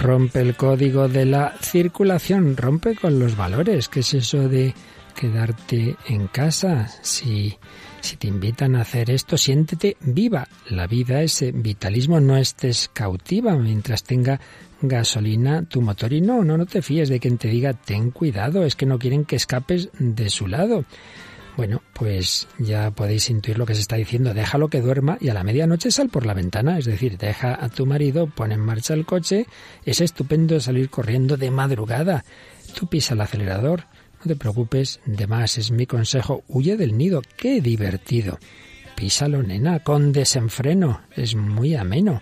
[0.07, 3.89] Rompe el código de la circulación, rompe con los valores.
[3.89, 4.73] ¿Qué es eso de
[5.19, 6.87] quedarte en casa?
[7.03, 7.59] Si,
[8.01, 10.47] si te invitan a hacer esto, siéntete viva.
[10.69, 14.41] La vida, ese vitalismo, no estés cautiva mientras tenga
[14.81, 16.13] gasolina tu motor.
[16.13, 19.01] Y no, no, no te fíes de quien te diga ten cuidado, es que no
[19.01, 20.85] quieren que escapes de su lado.
[21.57, 24.35] Bueno, pues ya podéis intuir lo que se está diciendo.
[24.35, 26.79] Déjalo que duerma y a la medianoche sal por la ventana.
[26.79, 29.47] Es decir, deja a tu marido, pone en marcha el coche.
[29.85, 32.25] Es estupendo salir corriendo de madrugada.
[32.75, 33.85] Tú pisa el acelerador.
[34.21, 36.45] No te preocupes de más, es mi consejo.
[36.47, 37.23] Huye del nido.
[37.39, 38.39] ¡Qué divertido!
[38.95, 41.01] Písalo, nena, con desenfreno.
[41.17, 42.21] Es muy ameno.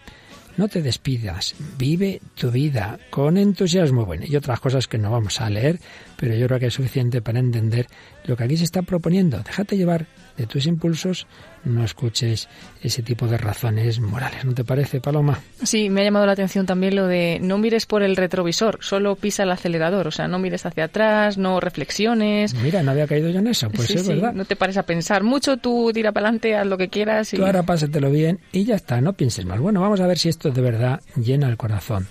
[0.57, 4.07] No te despidas, vive tu vida con entusiasmo.
[4.07, 5.81] Bueno, y otras cosas que no vamos a leer,
[6.17, 7.89] pero yo creo que es suficiente para entender
[8.25, 9.39] lo que aquí se está proponiendo.
[9.39, 11.27] Déjate llevar de tus impulsos,
[11.65, 12.49] no escuches
[12.83, 14.45] ese tipo de razones morales.
[14.45, 15.41] ¿No te parece, Paloma?
[15.63, 19.17] Sí, me ha llamado la atención también lo de no mires por el retrovisor, solo
[19.17, 22.55] pisa el acelerador, o sea, no mires hacia atrás, no reflexiones.
[22.55, 24.33] Mira, no había caído yo en eso, pues es verdad.
[24.33, 27.33] No te pares a pensar mucho, tú tira para adelante, haz lo que quieras.
[27.33, 27.37] Y...
[27.37, 29.61] Tú ahora pásatelo bien y ya está, no pienses más.
[29.61, 32.07] Bueno, vamos a ver si esto de verdad llena el corazón.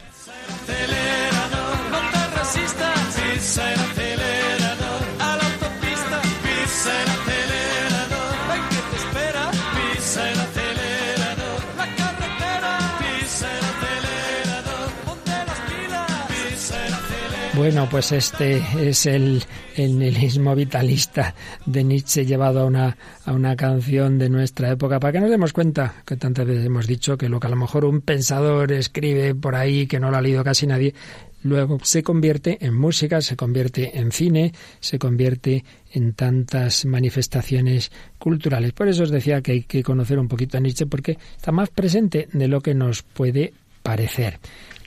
[17.55, 19.43] Bueno, pues este es el,
[19.75, 21.35] el nihilismo vitalista
[21.67, 25.53] de Nietzsche llevado a una, a una canción de nuestra época, para que nos demos
[25.53, 29.35] cuenta que tantas veces hemos dicho que lo que a lo mejor un pensador escribe
[29.35, 30.95] por ahí, que no lo ha leído casi nadie,
[31.43, 38.73] luego se convierte en música, se convierte en cine, se convierte en tantas manifestaciones culturales.
[38.73, 41.69] Por eso os decía que hay que conocer un poquito a Nietzsche porque está más
[41.69, 44.39] presente de lo que nos puede parecer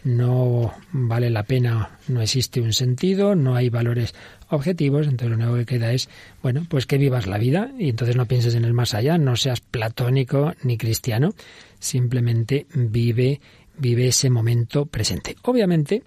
[0.06, 4.14] no vale la pena, no existe un sentido, no hay valores
[4.50, 6.08] objetivos, entonces lo único que queda es,
[6.42, 9.34] bueno, pues que vivas la vida y entonces no pienses en el más allá, no
[9.34, 11.34] seas platónico ni cristiano,
[11.80, 13.40] simplemente vive,
[13.78, 15.34] vive ese momento presente.
[15.42, 16.04] Obviamente,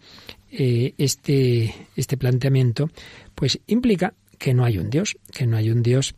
[0.50, 2.90] eh, este, este planteamiento
[3.36, 6.16] pues implica que no hay un Dios, que no hay un Dios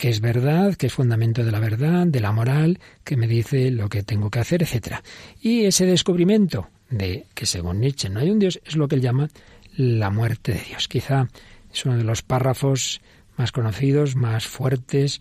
[0.00, 3.70] que es verdad, que es fundamento de la verdad, de la moral, que me dice
[3.70, 5.02] lo que tengo que hacer, etcétera.
[5.42, 9.02] Y ese descubrimiento de que según Nietzsche no hay un Dios, es lo que él
[9.02, 9.28] llama
[9.76, 10.88] la muerte de Dios.
[10.88, 11.28] Quizá
[11.70, 13.02] es uno de los párrafos
[13.36, 15.20] más conocidos, más fuertes,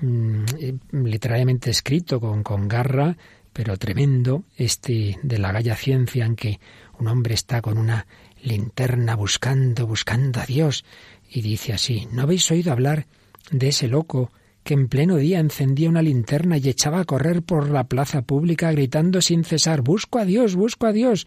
[0.00, 0.44] mm,
[0.92, 3.16] literalmente escrito con, con garra,
[3.52, 6.60] pero tremendo, este de la galla ciencia en que
[7.00, 8.06] un hombre está con una
[8.40, 10.84] linterna buscando, buscando a Dios,
[11.28, 13.08] y dice así, ¿no habéis oído hablar
[13.50, 14.30] de ese loco
[14.62, 18.70] que en pleno día encendía una linterna y echaba a correr por la plaza pública
[18.70, 21.26] gritando sin cesar Busco a Dios, busco a Dios.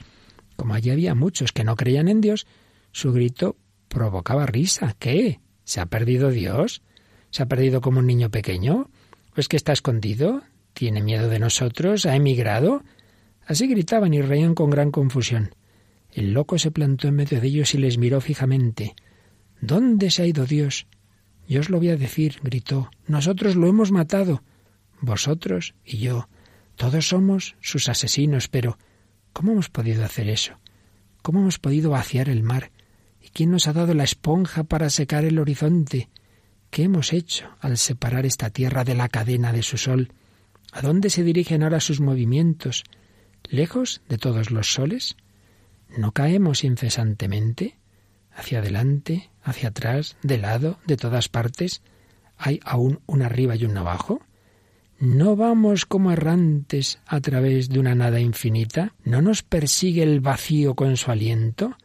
[0.56, 2.48] Como allí había muchos que no creían en Dios,
[2.92, 3.58] su grito
[3.90, 4.96] provocaba risa.
[4.98, 5.42] ¿Qué?
[5.66, 6.82] ¿Se ha perdido Dios?
[7.30, 8.90] ¿Se ha perdido como un niño pequeño?
[9.36, 10.44] ¿O es que está escondido?
[10.74, 12.06] ¿Tiene miedo de nosotros?
[12.06, 12.84] ¿Ha emigrado?
[13.46, 15.54] Así gritaban y reían con gran confusión.
[16.12, 18.96] El loco se plantó en medio de ellos y les miró fijamente.
[19.60, 20.88] ¿Dónde se ha ido Dios?
[21.48, 22.90] Yo os lo voy a decir, gritó.
[23.08, 24.44] Nosotros lo hemos matado.
[25.02, 26.28] Vosotros y yo.
[26.76, 28.78] Todos somos sus asesinos, pero
[29.34, 30.60] ¿cómo hemos podido hacer eso?
[31.22, 32.72] ¿Cómo hemos podido vaciar el mar?
[33.22, 36.10] ¿Y quién nos ha dado la esponja para secar el horizonte?
[36.70, 40.12] ¿Qué hemos hecho al separar esta tierra de la cadena de su sol?
[40.72, 42.84] ¿A dónde se dirigen ahora sus movimientos?
[43.50, 45.16] ¿Lejos de todos los soles?
[45.98, 47.78] ¿No caemos incesantemente?
[48.36, 51.82] hacia adelante, hacia atrás, de lado, de todas partes.
[52.38, 54.22] ¿Hay aún un arriba y un abajo?
[55.00, 58.94] ¿No vamos como errantes a través de una nada infinita?
[59.04, 61.78] ¿No nos persigue el vacío con su aliento?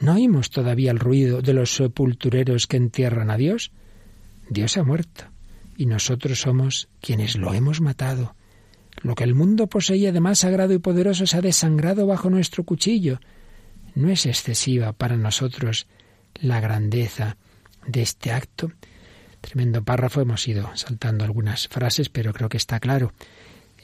[0.00, 3.72] ¿No oímos todavía el ruido de los sepultureros que entierran a Dios?
[4.48, 5.24] Dios ha muerto,
[5.76, 8.34] y nosotros somos quienes lo hemos matado.
[9.02, 12.64] Lo que el mundo poseía de más sagrado y poderoso se ha desangrado bajo nuestro
[12.64, 13.20] cuchillo.
[13.94, 15.86] ¿No es excesiva para nosotros
[16.34, 17.36] la grandeza
[17.86, 18.72] de este acto?
[19.40, 23.12] Tremendo párrafo, hemos ido saltando algunas frases, pero creo que está claro.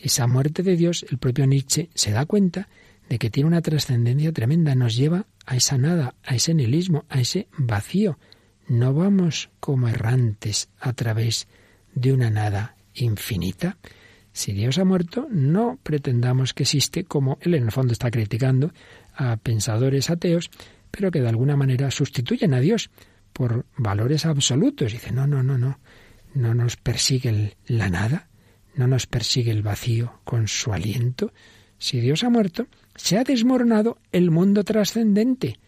[0.00, 2.68] Esa muerte de Dios, el propio Nietzsche se da cuenta
[3.08, 7.20] de que tiene una trascendencia tremenda, nos lleva a esa nada, a ese nihilismo, a
[7.20, 8.18] ese vacío.
[8.66, 11.48] No vamos como errantes a través
[11.94, 13.76] de una nada infinita.
[14.32, 18.72] Si Dios ha muerto, no pretendamos que existe como él en el fondo está criticando
[19.14, 20.50] a pensadores ateos,
[20.94, 22.90] pero que de alguna manera sustituyen a Dios
[23.32, 24.92] por valores absolutos.
[24.92, 25.78] Dice, no, no, no, no,
[26.34, 28.28] no nos persigue la nada,
[28.74, 31.32] no nos persigue el vacío con su aliento.
[31.78, 35.58] Si Dios ha muerto, se ha desmoronado el mundo trascendente.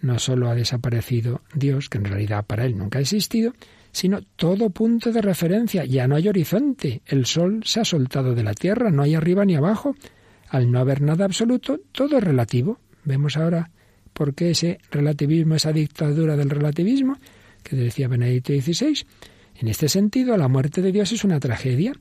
[0.00, 3.54] No solo ha desaparecido Dios, que en realidad para él nunca ha existido,
[3.92, 5.84] sino todo punto de referencia.
[5.84, 7.00] Ya no hay horizonte.
[7.06, 9.94] El sol se ha soltado de la tierra, no hay arriba ni abajo.
[10.48, 12.80] Al no haber nada absoluto, todo es relativo.
[13.04, 13.70] Vemos ahora
[14.14, 17.18] por qué ese relativismo, esa dictadura del relativismo,
[17.62, 19.04] que decía Benedicto XVI.
[19.56, 21.92] En este sentido, la muerte de Dios es una tragedia.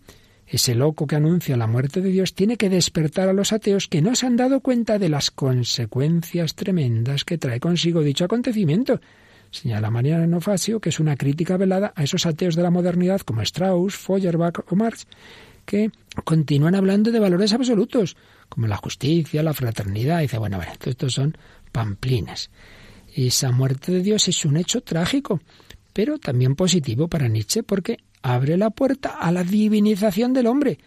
[0.48, 4.02] Ese loco que anuncia la muerte de Dios tiene que despertar a los ateos que
[4.02, 9.00] no se han dado cuenta de las consecuencias tremendas que trae consigo dicho acontecimiento.
[9.52, 13.42] Señala Mariano Nofasio que es una crítica velada a esos ateos de la modernidad como
[13.42, 15.08] Strauss, Feuerbach o Marx,
[15.66, 15.92] que
[16.26, 18.18] continúan hablando de valores absolutos,
[18.50, 20.22] como la justicia, la fraternidad.
[20.22, 21.38] Dice, bueno, bueno, estos son
[21.74, 22.50] pamplinas.
[23.14, 25.42] Esa muerte de Dios es un hecho trágico,
[25.92, 30.80] pero también positivo para Nietzsche porque abre la puerta a la divinización del hombre.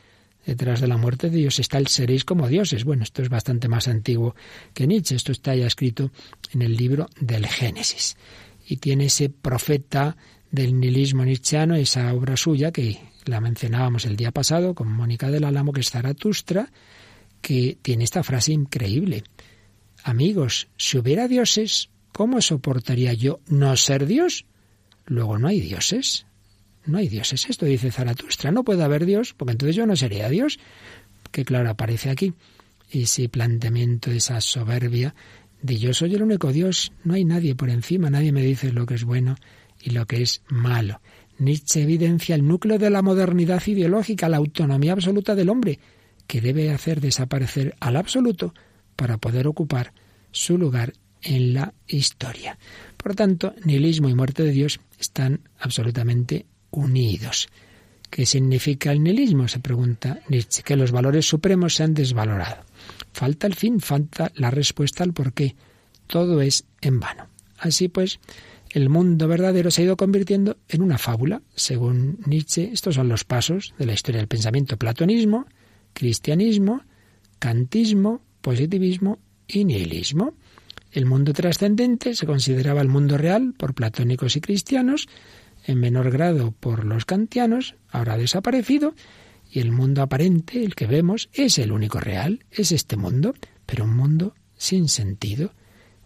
[0.46, 2.84] Detrás de la muerte de Dios está el seréis como dioses.
[2.84, 4.34] Bueno, esto es bastante más antiguo
[4.72, 5.16] que Nietzsche.
[5.16, 6.10] Esto está ya escrito
[6.52, 8.16] en el libro del Génesis.
[8.68, 10.16] Y tiene ese profeta
[10.50, 15.44] del nihilismo nietzscheano, esa obra suya que la mencionábamos el día pasado con Mónica del
[15.44, 16.70] Álamo, que es Zaratustra,
[17.40, 19.24] que tiene esta frase increíble.
[20.06, 24.44] Amigos, si hubiera dioses, ¿cómo soportaría yo no ser Dios?
[25.04, 26.26] Luego no hay dioses.
[26.84, 27.50] No hay dioses.
[27.50, 28.52] Esto dice Zaratustra.
[28.52, 30.60] No puede haber Dios, porque entonces yo no sería Dios.
[31.32, 32.34] Que claro, aparece aquí
[32.92, 35.16] ese planteamiento, esa soberbia
[35.60, 38.86] de yo soy el único Dios, no hay nadie por encima, nadie me dice lo
[38.86, 39.34] que es bueno
[39.82, 41.00] y lo que es malo.
[41.40, 45.80] Nietzsche evidencia el núcleo de la modernidad ideológica, la autonomía absoluta del hombre,
[46.28, 48.54] que debe hacer desaparecer al absoluto
[48.96, 49.92] para poder ocupar
[50.32, 52.58] su lugar en la historia.
[52.96, 57.48] Por tanto, nihilismo y muerte de Dios están absolutamente unidos.
[58.10, 59.48] ¿Qué significa el nihilismo?
[59.48, 62.64] Se pregunta Nietzsche, que los valores supremos se han desvalorado.
[63.12, 65.56] Falta el fin, falta la respuesta al por qué.
[66.06, 67.26] Todo es en vano.
[67.58, 68.20] Así pues,
[68.70, 71.42] el mundo verdadero se ha ido convirtiendo en una fábula.
[71.54, 74.76] Según Nietzsche, estos son los pasos de la historia del pensamiento.
[74.76, 75.46] Platonismo,
[75.92, 76.82] cristianismo,
[77.38, 80.34] kantismo, positivismo y nihilismo.
[80.92, 85.08] El mundo trascendente se consideraba el mundo real por platónicos y cristianos,
[85.64, 88.94] en menor grado por los kantianos, ahora desaparecido,
[89.50, 93.34] y el mundo aparente, el que vemos, es el único real, es este mundo,
[93.66, 95.52] pero un mundo sin sentido,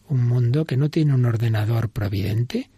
[0.08, 2.70] un mundo que no tiene un ordenador providente,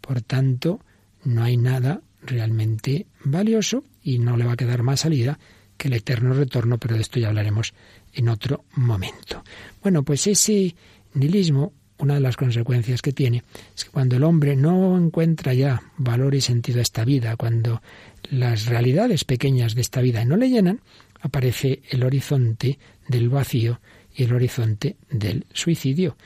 [0.00, 0.80] por tanto,
[1.22, 5.38] no hay nada realmente valioso y no le va a quedar más salida
[5.76, 7.74] que el eterno retorno, pero de esto ya hablaremos
[8.14, 9.42] en otro momento.
[9.82, 10.74] Bueno, pues ese
[11.14, 13.42] nihilismo, una de las consecuencias que tiene,
[13.74, 17.82] es que cuando el hombre no encuentra ya valor y sentido a esta vida, cuando
[18.30, 20.80] las realidades pequeñas de esta vida no le llenan,
[21.20, 23.80] aparece el horizonte del vacío
[24.14, 26.16] y el horizonte del suicidio.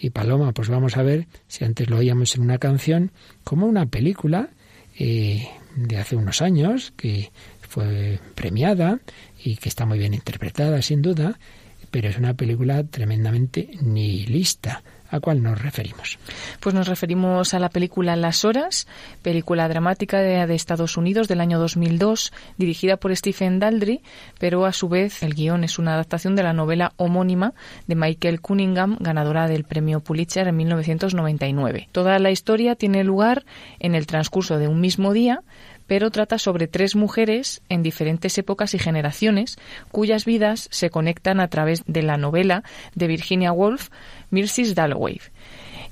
[0.00, 3.12] Y Paloma, pues vamos a ver, si antes lo oíamos en una canción,
[3.44, 4.50] como una película
[4.98, 7.30] eh, de hace unos años, que
[7.60, 9.00] fue premiada
[9.42, 11.38] y que está muy bien interpretada, sin duda,
[11.90, 14.82] pero es una película tremendamente nihilista.
[15.10, 16.18] ¿A cuál nos referimos?
[16.60, 18.86] Pues nos referimos a la película Las Horas,
[19.22, 24.02] película dramática de, Estados Unidos del año 2002, dirigida por Stephen Daldry,
[24.38, 27.54] pero a su vez el guion es una adaptación de la novela homónima
[27.86, 31.88] de Michael Cunningham, ganadora del premio Pulitzer en 1999.
[31.90, 33.46] Toda la historia tiene lugar
[33.78, 35.42] en el transcurso de un mismo día,
[35.88, 39.58] pero trata sobre tres mujeres en diferentes épocas y generaciones
[39.90, 42.62] cuyas vidas se conectan a través de la novela
[42.94, 43.88] de Virginia Woolf,
[44.30, 44.76] Mrs.
[44.76, 45.20] Dalloway.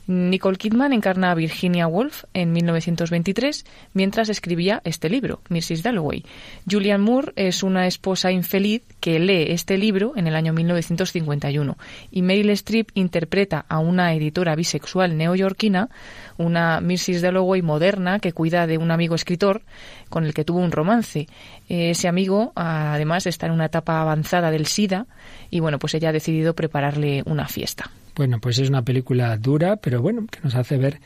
[0.07, 5.83] Nicole Kidman encarna a Virginia Woolf en 1923 mientras escribía este libro, Mrs.
[5.83, 6.25] Dalloway.
[6.71, 11.77] Julianne Moore es una esposa infeliz que lee este libro en el año 1951
[12.13, 15.89] y Meryl Streep interpreta a una editora bisexual neoyorquina,
[16.37, 17.23] una Mrs.
[17.23, 19.63] Dalloway moderna que cuida de un amigo escritor
[20.09, 21.27] con el que tuvo un romance.
[21.69, 25.07] Ese amigo, además, está en una etapa avanzada del SIDA
[25.51, 27.91] y bueno, pues ella ha decidido prepararle una fiesta.
[28.17, 31.01] Bueno, pues es una película dura, pero bueno, que nos hace ver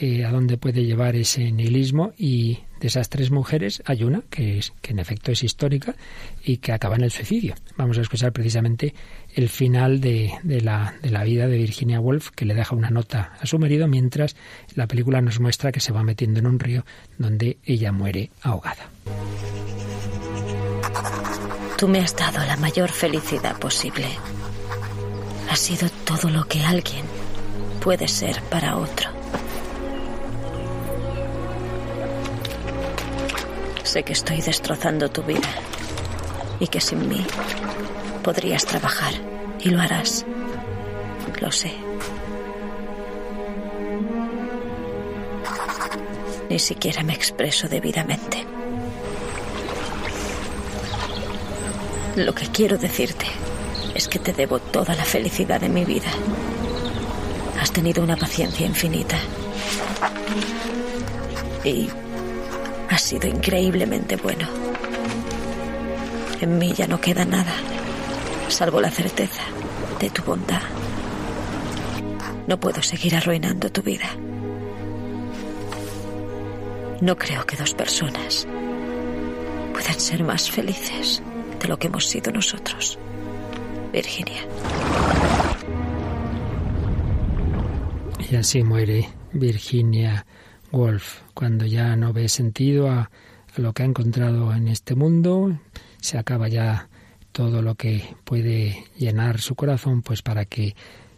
[0.00, 4.58] eh, a dónde puede llevar ese nihilismo y de esas tres mujeres hay una que,
[4.58, 5.94] es, que en efecto es histórica
[6.42, 7.54] y que acaba en el suicidio.
[7.76, 8.94] Vamos a escuchar precisamente
[9.34, 12.88] el final de, de, la, de la vida de Virginia Woolf que le deja una
[12.88, 14.34] nota a su marido mientras
[14.74, 16.86] la película nos muestra que se va metiendo en un río
[17.18, 18.88] donde ella muere ahogada.
[21.76, 24.06] Tú me has dado la mayor felicidad posible
[25.50, 27.04] ha sido todo lo que alguien
[27.80, 29.10] puede ser para otro.
[33.82, 35.48] Sé que estoy destrozando tu vida
[36.58, 37.24] y que sin mí
[38.22, 39.12] podrías trabajar
[39.60, 40.24] y lo harás
[41.40, 41.72] Lo sé.
[46.48, 48.44] Ni siquiera me expreso debidamente.
[52.16, 53.26] Lo que quiero decirte
[53.94, 56.10] es que te debo toda la felicidad de mi vida.
[57.60, 59.16] Has tenido una paciencia infinita.
[61.64, 61.88] Y
[62.90, 64.46] has sido increíblemente bueno.
[66.40, 67.54] En mí ya no queda nada,
[68.48, 69.42] salvo la certeza
[70.00, 70.60] de tu bondad.
[72.46, 74.10] No puedo seguir arruinando tu vida.
[77.00, 78.46] No creo que dos personas
[79.72, 81.22] puedan ser más felices
[81.60, 82.98] de lo que hemos sido nosotros.
[83.94, 84.42] Virginia.
[88.28, 90.26] Y así muere Virginia
[90.72, 93.10] Woolf, cuando ya no ve sentido a,
[93.56, 95.60] lo que ha encontrado en este mundo,
[96.00, 96.88] se acaba ya
[97.30, 100.74] todo lo que puede llenar su corazón, pues para que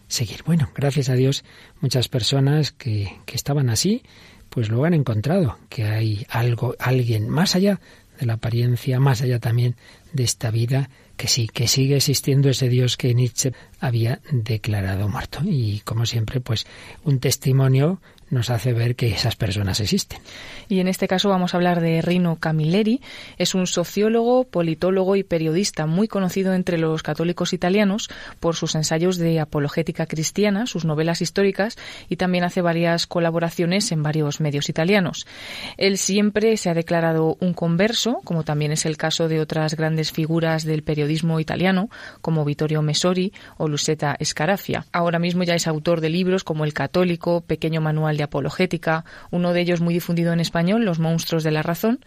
[0.07, 0.43] seguir.
[0.45, 1.43] Bueno, gracias a Dios,
[1.81, 4.03] muchas personas que, que estaban así,
[4.51, 7.79] pues lo han encontrado, que hay algo, alguien más allá
[8.19, 9.75] de la apariencia, más allá también
[10.13, 15.41] de esta vida, que sí, que sigue existiendo ese Dios que Nietzsche había declarado muerto.
[15.43, 16.65] Y como siempre, pues
[17.03, 17.99] un testimonio
[18.29, 20.19] nos hace ver que esas personas existen.
[20.69, 23.01] Y en este caso vamos a hablar de Rino Camilleri.
[23.37, 28.09] Es un sociólogo, politólogo y periodista muy conocido entre los católicos italianos
[28.39, 31.77] por sus ensayos de apologética cristiana, sus novelas históricas
[32.09, 35.25] y también hace varias colaboraciones en varios medios italianos.
[35.77, 40.11] Él siempre se ha declarado un converso, como también es el caso de otras grandes
[40.11, 41.89] figuras del periodismo italiano,
[42.21, 44.85] como Vittorio Messori o Lucetta Scarafia.
[44.91, 49.53] Ahora mismo ya es autor de libros como El Católico, Pequeño Manual de Apologética, uno
[49.53, 51.99] de ellos muy difundido en español, Los monstruos de la razón,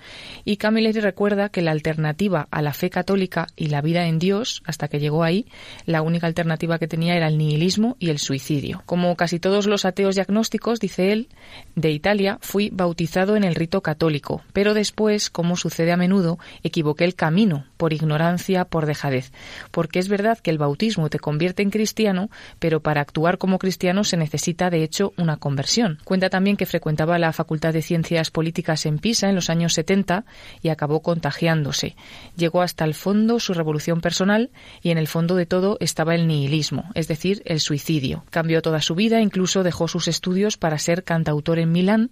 [0.45, 4.63] y Camilleri recuerda que la alternativa a la fe católica y la vida en Dios,
[4.67, 5.47] hasta que llegó ahí,
[5.87, 8.83] la única alternativa que tenía era el nihilismo y el suicidio.
[8.87, 11.29] Como casi todos los ateos y agnósticos, dice él,
[11.75, 17.05] de Italia fui bautizado en el rito católico, pero después, como sucede a menudo, equivoqué
[17.05, 19.33] el camino, por ignorancia, por dejadez,
[19.71, 24.05] porque es verdad que el bautismo te convierte en cristiano, pero para actuar como cristiano
[24.05, 25.99] se necesita de hecho una conversión.
[26.05, 30.25] Cuenta también que frecuentaba la Facultad de Ciencias Políticas en Pisa en los años 70
[30.63, 31.97] y acabó contagiándose.
[32.37, 34.51] Llegó hasta el fondo su revolución personal
[34.83, 38.25] y en el fondo de todo estaba el nihilismo, es decir, el suicidio.
[38.31, 42.11] Cambió toda su vida, incluso dejó sus estudios para ser cantautor en Milán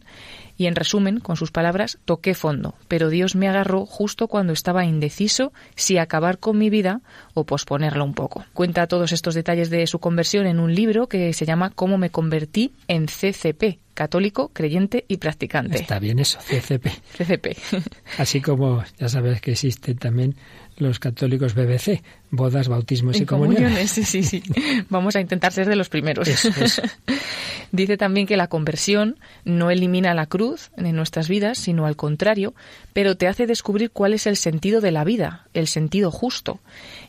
[0.59, 4.85] y en resumen, con sus palabras, toqué fondo, pero Dios me agarró justo cuando estaba
[4.85, 7.01] indeciso si acabar con mi vida
[7.33, 8.45] o posponerla un poco.
[8.53, 12.11] Cuenta todos estos detalles de su conversión en un libro que se llama Cómo me
[12.11, 15.79] convertí en CCP, católico, creyente y practicante.
[15.79, 16.89] Está bien eso, CCP.
[17.17, 17.47] CCP.
[18.19, 20.35] Así como ya sabes que existen también
[20.79, 23.63] los católicos BBC, bodas, bautismos y, comuniones.
[23.63, 24.43] comuniones, sí, sí, sí.
[24.91, 26.29] Vamos a intentar ser de los primeros.
[26.29, 26.83] Eso, eso.
[27.73, 32.55] Dice también que la conversión no elimina la cruz en nuestras vidas, sino al contrario,
[32.95, 36.61] pero te hace descubrir cuál es el sentido de la vida, el sentido justo.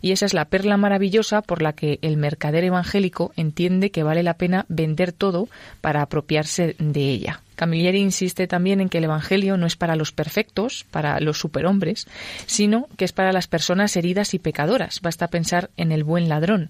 [0.01, 4.23] Y esa es la perla maravillosa por la que el mercader evangélico entiende que vale
[4.23, 5.47] la pena vender todo
[5.79, 7.41] para apropiarse de ella.
[7.59, 12.07] Camilleri insiste también en que el Evangelio no es para los perfectos, para los superhombres,
[12.45, 15.01] sino que es para las personas heridas y pecadoras.
[15.01, 16.69] Basta pensar en el buen ladrón.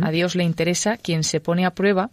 [0.00, 2.08] A Dios le interesa quien se pone a prueba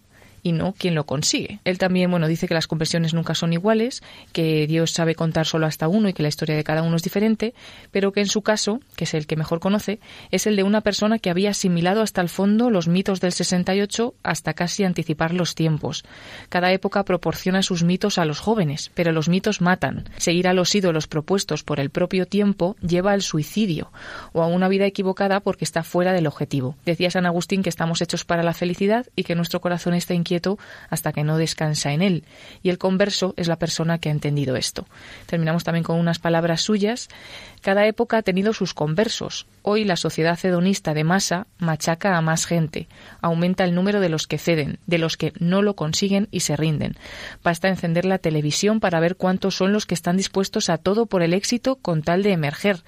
[0.48, 1.60] y no quien lo consigue.
[1.66, 5.66] Él también, bueno, dice que las conversiones nunca son iguales, que Dios sabe contar solo
[5.66, 7.54] hasta uno y que la historia de cada uno es diferente,
[7.92, 10.00] pero que en su caso, que es el que mejor conoce,
[10.32, 14.16] es el de una persona que había asimilado hasta el fondo los mitos del 68
[14.24, 16.06] hasta casi anticipar los tiempos.
[16.48, 20.06] Cada época proporciona sus mitos a los jóvenes, pero los mitos matan.
[20.16, 23.92] Seguir a los ídolos propuestos por el propio tiempo lleva al suicidio
[24.32, 26.78] o a una vida equivocada porque está fuera del objetivo.
[26.86, 30.37] Decía San Agustín que estamos hechos para la felicidad y que nuestro corazón está inquieto
[30.90, 32.24] hasta que no descansa en él.
[32.64, 34.86] Y el converso es la persona que ha entendido esto.
[35.26, 37.10] Terminamos también con unas palabras suyas.
[37.62, 39.48] Cada época ha tenido sus conversos.
[39.62, 42.88] Hoy la sociedad hedonista de masa machaca a más gente,
[43.22, 46.56] aumenta el número de los que ceden, de los que no lo consiguen y se
[46.56, 46.96] rinden.
[47.44, 51.22] Basta encender la televisión para ver cuántos son los que están dispuestos a todo por
[51.22, 52.84] el éxito con tal de emerger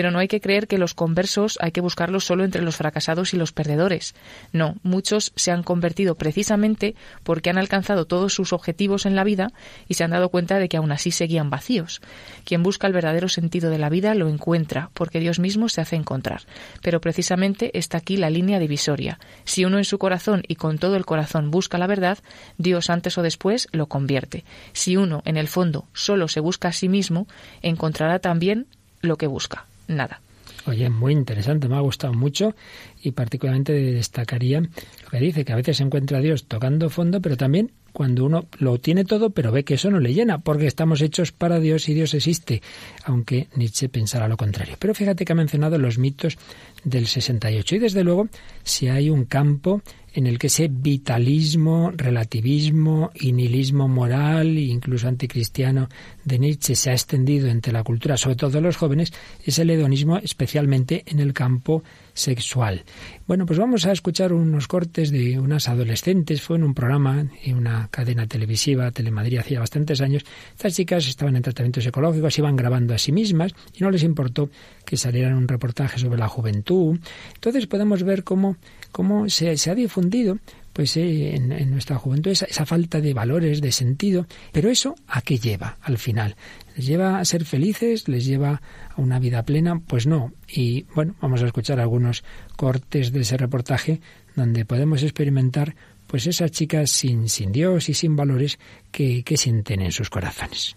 [0.00, 3.34] pero no hay que creer que los conversos hay que buscarlos solo entre los fracasados
[3.34, 4.14] y los perdedores.
[4.50, 9.52] No, muchos se han convertido precisamente porque han alcanzado todos sus objetivos en la vida
[9.88, 12.00] y se han dado cuenta de que aún así seguían vacíos.
[12.46, 15.96] Quien busca el verdadero sentido de la vida lo encuentra, porque Dios mismo se hace
[15.96, 16.44] encontrar.
[16.80, 19.18] Pero precisamente está aquí la línea divisoria.
[19.44, 22.16] Si uno en su corazón y con todo el corazón busca la verdad,
[22.56, 24.44] Dios antes o después lo convierte.
[24.72, 27.26] Si uno, en el fondo, solo se busca a sí mismo,
[27.60, 28.66] encontrará también
[29.02, 30.22] lo que busca nada.
[30.66, 32.54] Oye, muy interesante, me ha gustado mucho
[33.02, 37.20] y particularmente destacaría lo que dice, que a veces se encuentra a Dios tocando fondo,
[37.20, 40.66] pero también cuando uno lo tiene todo, pero ve que eso no le llena, porque
[40.66, 42.62] estamos hechos para Dios y Dios existe,
[43.04, 44.76] aunque Nietzsche pensara lo contrario.
[44.78, 46.38] Pero fíjate que ha mencionado los mitos
[46.84, 48.28] del 68 y desde luego
[48.62, 49.82] si hay un campo
[50.14, 55.88] en el que ese vitalismo, relativismo nihilismo moral incluso anticristiano
[56.24, 59.12] de Nietzsche se ha extendido entre la cultura, sobre todo los jóvenes,
[59.44, 61.82] es el hedonismo especialmente en el campo
[62.20, 62.84] sexual.
[63.26, 66.42] Bueno, pues vamos a escuchar unos cortes de unas adolescentes.
[66.42, 70.24] Fue en un programa en una cadena televisiva, Telemadrid, hacía bastantes años.
[70.52, 74.50] Estas chicas estaban en tratamientos psicológicos, iban grabando a sí mismas y no les importó
[74.84, 76.98] que salieran un reportaje sobre la juventud.
[77.34, 78.56] Entonces podemos ver cómo,
[78.92, 80.38] cómo se, ha difundido
[80.72, 84.26] pues eh, en, nuestra juventud esa, falta de valores, de sentido.
[84.52, 86.36] Pero eso a qué lleva al final?
[86.76, 88.08] ¿Les lleva a ser felices?
[88.08, 88.62] ¿Les lleva
[88.96, 89.80] a una vida plena?
[89.80, 90.32] Pues no.
[90.48, 92.24] Y bueno, vamos a escuchar algunos
[92.56, 94.00] cortes de ese reportaje
[94.36, 95.74] donde podemos experimentar
[96.06, 98.58] pues esas chicas sin, sin Dios y sin valores
[98.90, 100.76] que, que sienten en sus corazones.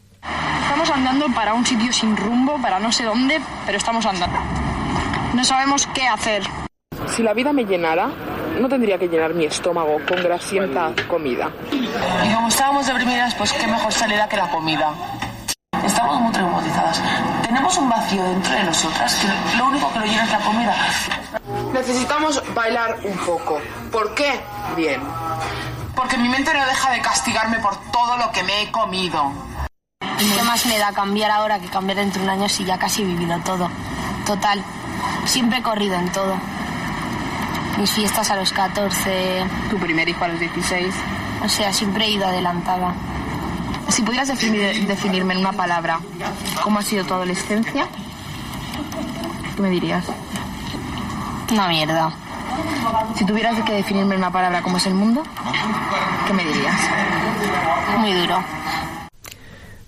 [0.62, 4.38] Estamos andando para un sitio sin rumbo, para no sé dónde, pero estamos andando.
[5.34, 6.44] No sabemos qué hacer.
[7.08, 8.10] Si la vida me llenara,
[8.60, 11.52] no tendría que llenar mi estómago con grasienta comida.
[11.72, 14.94] Y como estábamos deprimidas, pues qué mejor salida que la comida.
[15.86, 17.02] Estamos muy traumatizadas.
[17.44, 20.76] Tenemos un vacío dentro de nosotras que lo único que lo llena es la comida.
[21.74, 23.60] Necesitamos bailar un poco.
[23.92, 24.40] ¿Por qué?
[24.76, 25.02] Bien.
[25.96, 29.32] Porque mi mente no deja de castigarme por todo lo que me he comido.
[30.00, 33.02] ¿Qué más me da cambiar ahora que cambiar dentro de un año si ya casi
[33.02, 33.70] he vivido todo?
[34.26, 34.64] Total,
[35.26, 36.36] siempre he corrido en todo.
[37.78, 39.46] Mis fiestas a los 14.
[39.70, 40.94] Tu primer hijo a los 16.
[41.44, 42.94] O sea, siempre he ido adelantada.
[43.94, 46.00] Si pudieras definir, definirme en una palabra,
[46.64, 47.86] ¿cómo ha sido tu adolescencia?
[49.56, 50.04] ¿Qué me dirías?
[51.52, 52.12] Una mierda.
[53.16, 55.22] Si tuvieras que definirme en una palabra cómo es el mundo,
[56.26, 56.76] ¿qué me dirías?
[58.00, 58.44] Muy duro.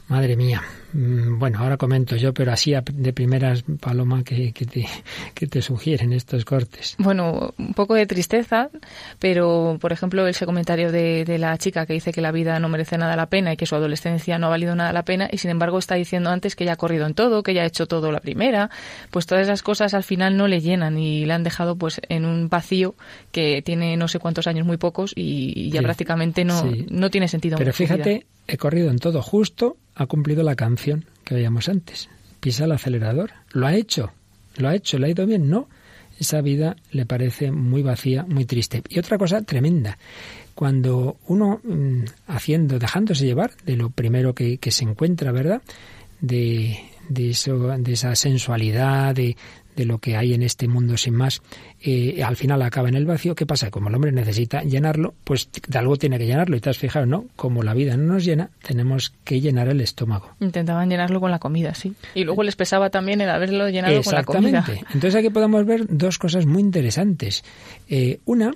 [0.08, 0.62] Madre mía,
[0.98, 4.88] bueno, ahora comento yo, pero así de primeras, Paloma, que, te,
[5.34, 6.96] que te sugieren estos cortes.
[6.98, 8.70] Bueno, un poco de tristeza,
[9.20, 12.70] pero por ejemplo ese comentario de, de, la chica que dice que la vida no
[12.70, 15.38] merece nada la pena y que su adolescencia no ha valido nada la pena y
[15.38, 17.88] sin embargo está diciendo antes que ya ha corrido en todo, que ya ha hecho
[17.88, 18.70] todo la primera,
[19.12, 22.24] pues todas esas cosas al final no le llenan y le han dejado pues en
[22.24, 22.96] un vacío
[23.34, 27.58] que tiene no sé cuántos años, muy pocos y, ya prácticamente no, no tiene sentido.
[27.58, 32.10] Pero fíjate, he corrido en todo justo ha cumplido la canción que veíamos antes.
[32.40, 33.32] Pisa el acelerador.
[33.52, 34.12] Lo ha hecho.
[34.58, 35.00] Lo ha hecho.
[35.00, 35.50] ¿Le ha ido bien?
[35.50, 35.68] No.
[36.20, 38.82] Esa vida le parece muy vacía, muy triste.
[38.90, 39.98] Y otra cosa tremenda.
[40.54, 45.62] Cuando uno mm, haciendo, dejándose llevar de lo primero que, que se encuentra, ¿verdad?
[46.22, 46.78] De,
[47.10, 49.36] de, eso, de esa sensualidad, de,
[49.76, 51.42] de lo que hay en este mundo sin más,
[51.82, 53.36] eh, al final acaba en el vacío.
[53.36, 53.72] ¿Qué pasa?
[53.72, 56.56] Como el hombre necesita llenarlo, pues de algo tiene que llenarlo.
[56.56, 57.26] Y te has fijado, ¿no?
[57.36, 60.36] Como la vida no nos llena, tenemos que llenar el estómago.
[60.40, 61.94] Intentaban llenarlo con la comida, sí.
[62.14, 64.60] Y luego les pesaba también el haberlo llenado con la comida.
[64.60, 64.88] Exactamente.
[64.94, 67.44] Entonces aquí podemos ver dos cosas muy interesantes.
[67.90, 68.54] Eh, una,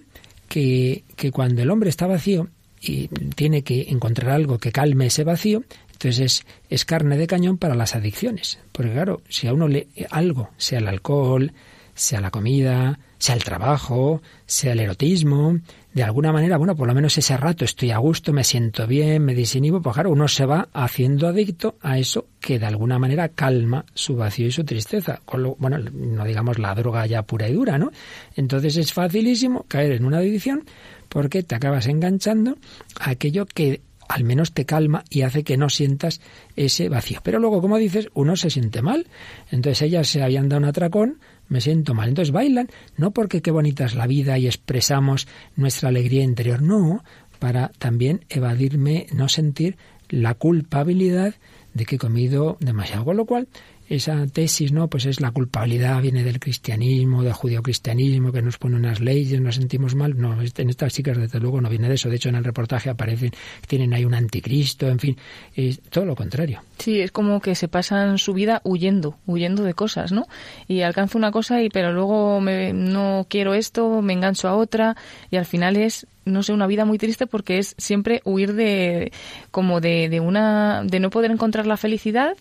[0.48, 2.48] que, que cuando el hombre está vacío,
[2.82, 5.64] y tiene que encontrar algo que calme ese vacío,
[6.00, 8.58] entonces es, carne de cañón para las adicciones.
[8.72, 11.52] Porque claro, si a uno le algo, sea el alcohol,
[11.94, 15.60] sea la comida, sea el trabajo, sea el erotismo,
[15.94, 19.26] de alguna manera, bueno, por lo menos ese rato estoy a gusto, me siento bien,
[19.26, 23.28] me disinhibo, pues claro, uno se va haciendo adicto a eso que de alguna manera
[23.28, 25.20] calma su vacío y su tristeza.
[25.26, 27.92] Con lo, bueno, no digamos la droga ya pura y dura, ¿no?
[28.38, 30.64] Entonces es facilísimo caer en una adicción
[31.10, 32.58] porque te acabas enganchando
[33.02, 36.20] a aquello que al menos te calma y hace que no sientas
[36.56, 37.22] ese vacío.
[37.24, 39.08] Pero luego, como dices, uno se siente mal.
[39.52, 42.10] Entonces ellas se habían dado un atracón, me siento mal.
[42.10, 47.04] Entonces bailan, no porque qué bonita es la vida y expresamos nuestra alegría interior, no,
[47.38, 49.78] para también evadirme, no sentir
[50.10, 51.36] la culpabilidad
[51.76, 53.06] de que he comido demasiado.
[53.06, 53.48] Con lo cual,
[53.90, 54.88] esa tesis, ¿no?
[54.88, 59.56] Pues es la culpabilidad, viene del cristianismo, del judio-cristianismo, que nos pone unas leyes, nos
[59.56, 60.16] sentimos mal.
[60.16, 62.08] No, en estas chicas desde luego no viene de eso.
[62.08, 63.32] De hecho, en el reportaje aparecen,
[63.68, 65.18] tienen ahí un anticristo, en fin,
[65.56, 66.62] es todo lo contrario.
[66.78, 70.28] Sí, es como que se pasan su vida huyendo, huyendo de cosas, ¿no?
[70.68, 74.96] Y alcanzo una cosa y pero luego me, no quiero esto, me engancho a otra
[75.32, 79.12] y al final es no sé, una vida muy triste porque es siempre huir de
[79.50, 82.38] como de, de una de no poder encontrar la felicidad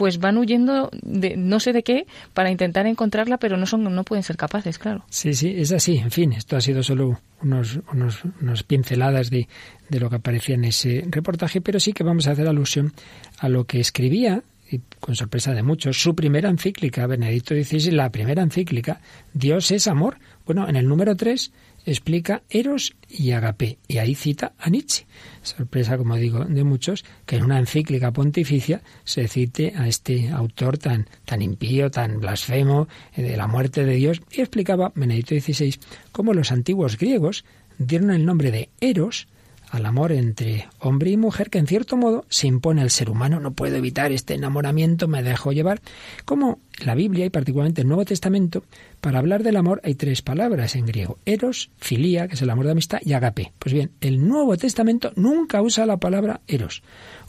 [0.00, 4.02] pues van huyendo de no sé de qué para intentar encontrarla, pero no son no
[4.02, 5.04] pueden ser capaces, claro.
[5.10, 5.98] Sí, sí, es así.
[5.98, 9.46] En fin, esto ha sido solo unos, unos, unas pinceladas de,
[9.90, 12.94] de lo que aparecía en ese reportaje, pero sí que vamos a hacer alusión
[13.40, 18.10] a lo que escribía y con sorpresa de muchos, su primera encíclica, Benedicto XVI, la
[18.10, 19.02] primera encíclica,
[19.34, 20.16] Dios es amor.
[20.46, 21.52] Bueno, en el número 3
[21.92, 25.06] explica Eros y Agape, y ahí cita a Nietzsche.
[25.42, 30.78] Sorpresa, como digo, de muchos, que en una encíclica pontificia se cite a este autor
[30.78, 35.78] tan, tan impío, tan blasfemo, eh, de la muerte de Dios, y explicaba Benedicto XVI
[36.12, 37.44] cómo los antiguos griegos
[37.78, 39.26] dieron el nombre de Eros,
[39.70, 43.38] al amor entre hombre y mujer que en cierto modo se impone al ser humano.
[43.38, 45.80] No puedo evitar este enamoramiento, me dejo llevar.
[46.24, 48.64] Como la Biblia y particularmente el Nuevo Testamento,
[49.00, 51.18] para hablar del amor hay tres palabras en griego.
[51.24, 53.52] Eros, filía, que es el amor de amistad, y agape.
[53.58, 56.82] Pues bien, el Nuevo Testamento nunca usa la palabra eros.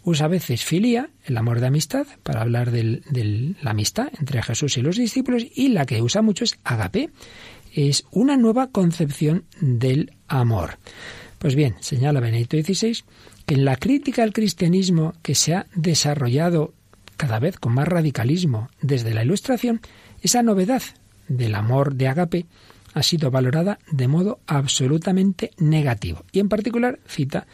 [0.03, 4.77] Usa a veces filía, el amor de amistad, para hablar de la amistad entre Jesús
[4.77, 7.11] y los discípulos, y la que usa mucho es agape.
[7.73, 10.79] Es una nueva concepción del amor.
[11.41, 13.03] Pues bien, señala Benedicto XVI
[13.47, 16.75] que en la crítica al cristianismo que se ha desarrollado
[17.17, 19.81] cada vez con más radicalismo desde la Ilustración,
[20.21, 20.83] esa novedad
[21.27, 22.45] del amor de Agape
[22.93, 26.25] ha sido valorada de modo absolutamente negativo.
[26.31, 27.47] Y en particular cita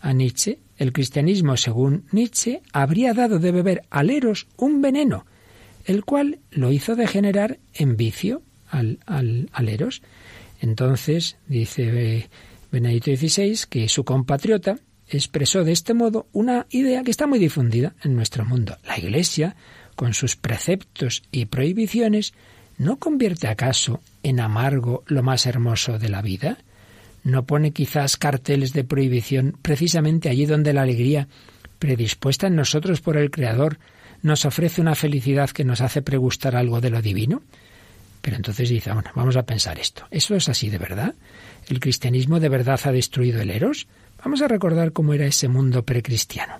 [0.00, 0.58] a Nietzsche.
[0.78, 5.26] El cristianismo, según Nietzsche, habría dado de beber al Eros un veneno,
[5.84, 8.40] el cual lo hizo degenerar en vicio
[8.70, 10.00] al, al, Eros.
[10.62, 12.30] Entonces, dice
[12.74, 17.94] Benedicto XVI que su compatriota expresó de este modo una idea que está muy difundida
[18.02, 18.76] en nuestro mundo.
[18.84, 19.54] La Iglesia,
[19.94, 22.34] con sus preceptos y prohibiciones,
[22.76, 26.58] ¿no convierte acaso en amargo lo más hermoso de la vida?
[27.22, 31.28] ¿No pone quizás carteles de prohibición precisamente allí donde la alegría,
[31.78, 33.78] predispuesta en nosotros por el Creador,
[34.22, 37.40] nos ofrece una felicidad que nos hace pregustar algo de lo divino?
[38.24, 40.06] Pero entonces dice, bueno, vamos a pensar esto.
[40.10, 41.14] ¿Eso es así de verdad?
[41.68, 43.86] ¿El cristianismo de verdad ha destruido el Eros?
[44.24, 46.54] Vamos a recordar cómo era ese mundo precristiano.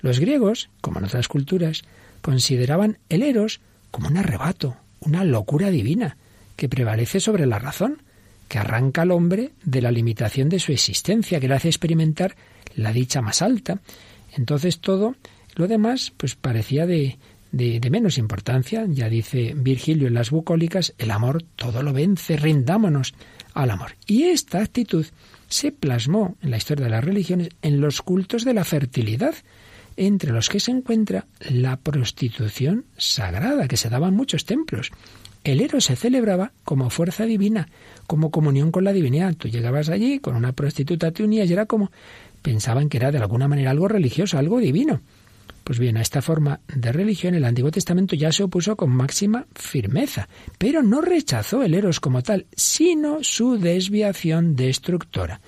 [0.00, 1.82] Los griegos, como en otras culturas,
[2.22, 6.16] consideraban el Eros como un arrebato, una locura divina,
[6.56, 7.98] que prevalece sobre la razón,
[8.48, 12.34] que arranca al hombre de la limitación de su existencia, que le hace experimentar
[12.76, 13.78] la dicha más alta.
[14.32, 15.16] Entonces todo
[15.54, 17.18] lo demás pues parecía de,
[17.54, 18.84] de, menos importancia.
[18.88, 23.14] Ya dice Virgilio en las bucólicas, el amor todo lo vence, rindámonos
[23.54, 23.92] al amor.
[24.06, 25.06] Y esta actitud
[25.48, 29.34] se plasmó en la historia de las religiones en los cultos de la fertilidad,
[29.96, 34.90] entre los que se encuentra la prostitución sagrada, que se daba en muchos templos.
[35.44, 37.68] El Eros se celebraba como fuerza divina,
[38.06, 39.34] como comunión con la divinidad.
[39.34, 41.92] Tú llegabas allí con una prostituta, te unías y era como
[42.42, 45.00] pensaban que era de alguna manera algo religioso, algo divino.
[45.64, 49.46] Pues bien, a esta forma de religión el Antiguo Testamento ya se opuso con máxima
[49.54, 55.40] firmeza, pero no rechazó el eros como tal, sino su desviación destructora,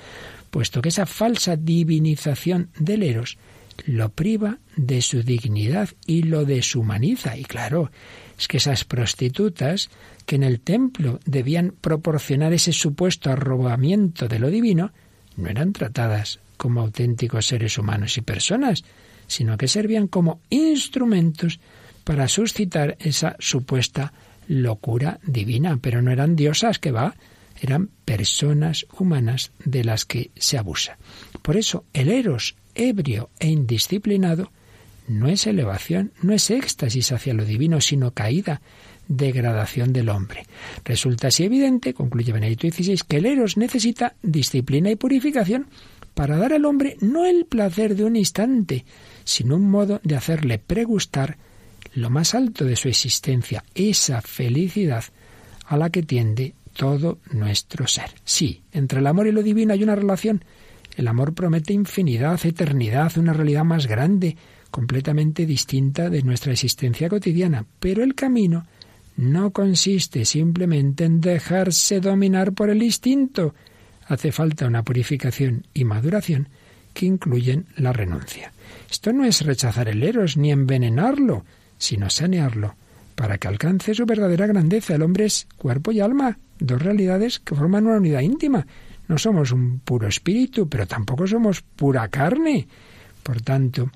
[0.51, 3.37] puesto que esa falsa divinización del eros
[3.85, 7.37] lo priva de su dignidad y lo deshumaniza.
[7.37, 7.91] Y claro,
[8.39, 9.91] es que esas prostitutas
[10.25, 14.93] que en el templo debían proporcionar ese supuesto arrobamiento de lo divino,
[15.37, 18.83] no eran tratadas como auténticos seres humanos y personas,
[19.27, 21.61] sino que servían como instrumentos
[22.05, 24.13] para suscitar esa supuesta
[24.49, 27.15] locura divina, pero no eran diosas que va,
[27.61, 30.99] eran personas humanas de las que se abusa.
[31.43, 34.53] Por eso el eros ebrio e indisciplinado
[35.09, 38.61] no es elevación, no es éxtasis hacia lo divino, sino caída,
[39.09, 40.47] degradación del hombre.
[40.85, 45.69] Resulta así evidente, concluye Benedicto XVI, que el eros necesita disciplina y purificación
[46.17, 48.87] para dar al hombre no el placer de un instante,
[49.23, 51.37] sino un modo de hacerle pregustar
[51.93, 55.05] lo más alto de su existencia, esa felicidad
[55.67, 58.09] a la que tiende todo nuestro ser.
[58.25, 60.43] Sí, entre el amor y lo divino hay una relación.
[60.97, 64.39] El amor promete infinidad, eternidad, una realidad más grande,
[64.71, 68.65] completamente distinta de nuestra existencia cotidiana, pero el camino
[69.19, 73.55] no consiste simplemente en dejarse dominar por el instinto.
[74.07, 76.49] Hace falta una purificación y maduración
[76.95, 78.53] que incluyen la renuncia.
[78.91, 81.45] Esto no es rechazar el eros ni envenenarlo,
[81.79, 82.75] sino sanearlo
[83.15, 84.95] para que alcance su verdadera grandeza.
[84.95, 88.67] El hombre es cuerpo y alma, dos realidades que forman una unidad íntima.
[89.09, 92.69] No somos un puro espíritu, pero tampoco somos pura carne.
[93.23, 93.91] Por tanto,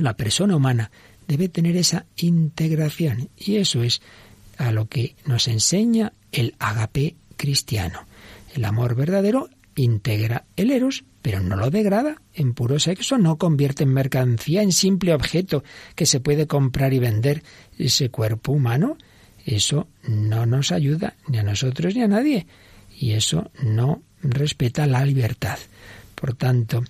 [0.00, 0.90] la persona humana
[1.26, 4.00] debe tener esa integración y eso es
[4.58, 8.06] a lo que nos enseña el agape cristiano.
[8.54, 13.82] El amor verdadero integra el eros, pero no lo degrada en puro sexo, no convierte
[13.82, 15.64] en mercancía, en simple objeto
[15.96, 17.42] que se puede comprar y vender
[17.78, 18.96] ese cuerpo humano.
[19.44, 22.46] Eso no nos ayuda ni a nosotros ni a nadie.
[22.96, 25.58] Y eso no respeta la libertad.
[26.14, 26.84] Por tanto,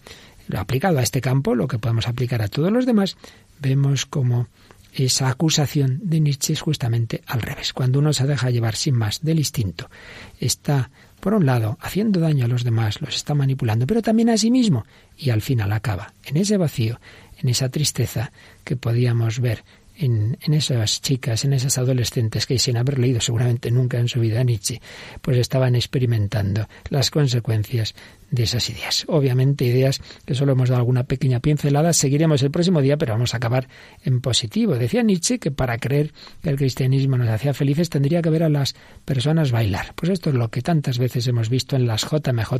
[0.48, 3.16] lo aplicado a este campo, lo que podemos aplicar a todos los demás,
[3.58, 4.48] vemos como
[4.92, 7.72] esa acusación de Nietzsche es justamente al revés.
[7.72, 9.90] Cuando uno se deja llevar sin más del instinto,
[10.38, 10.90] está,
[11.24, 14.50] por un lado, haciendo daño a los demás, los está manipulando, pero también a sí
[14.50, 14.84] mismo,
[15.16, 17.00] y al final acaba en ese vacío,
[17.38, 18.30] en esa tristeza
[18.62, 19.64] que podíamos ver
[19.96, 24.44] en, esas chicas, en esas adolescentes que sin haber leído seguramente nunca en su vida
[24.44, 24.82] Nietzsche,
[25.22, 27.94] pues estaban experimentando las consecuencias
[28.34, 29.04] de esas ideas.
[29.08, 33.34] Obviamente ideas que solo hemos dado alguna pequeña pincelada, seguiremos el próximo día, pero vamos
[33.34, 33.68] a acabar
[34.02, 34.74] en positivo.
[34.74, 36.12] Decía Nietzsche que para creer
[36.42, 38.74] que el cristianismo nos hacía felices tendría que ver a las
[39.04, 39.92] personas bailar.
[39.94, 42.52] Pues esto es lo que tantas veces hemos visto en las JMJ,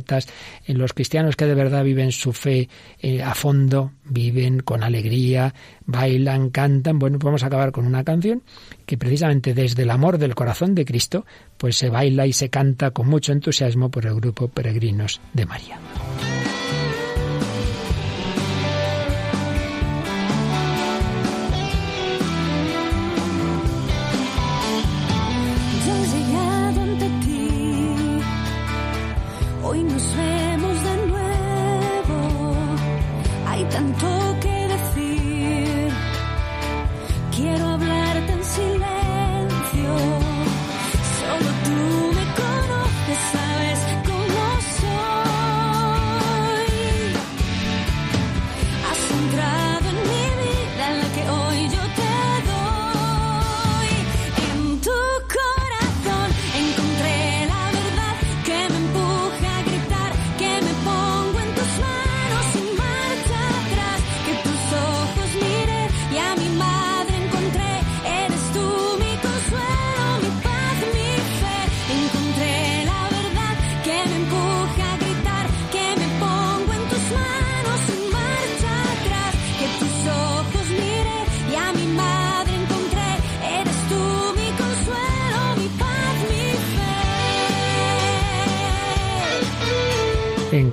[0.65, 2.69] en los cristianos que de verdad viven su fe
[3.01, 5.53] eh, a fondo, viven con alegría,
[5.85, 6.99] bailan, cantan.
[6.99, 8.43] Bueno, pues vamos a acabar con una canción
[8.85, 11.25] que precisamente desde el amor del corazón de Cristo,
[11.57, 15.79] pues se baila y se canta con mucho entusiasmo por el grupo Peregrinos de María.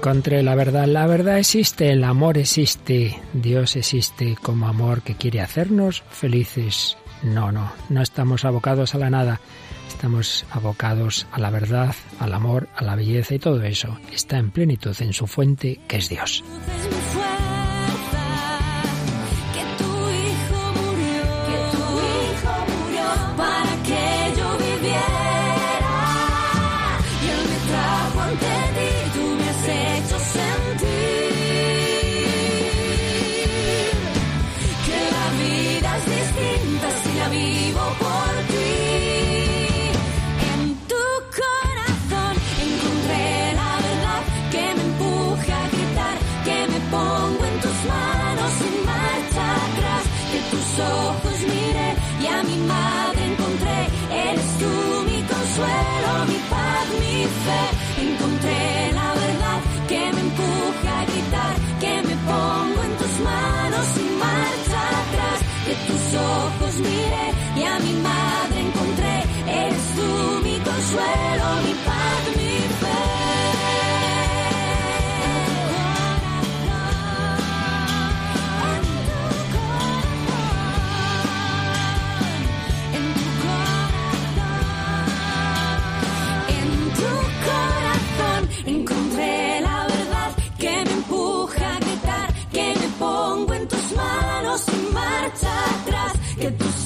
[0.03, 0.87] Encontré la verdad.
[0.87, 6.97] La verdad existe, el amor existe, Dios existe como amor que quiere hacernos felices.
[7.23, 9.41] No, no, no estamos abocados a la nada,
[9.87, 14.51] estamos abocados a la verdad, al amor, a la belleza y todo eso está en
[14.51, 16.43] plenitud en su fuente que es Dios.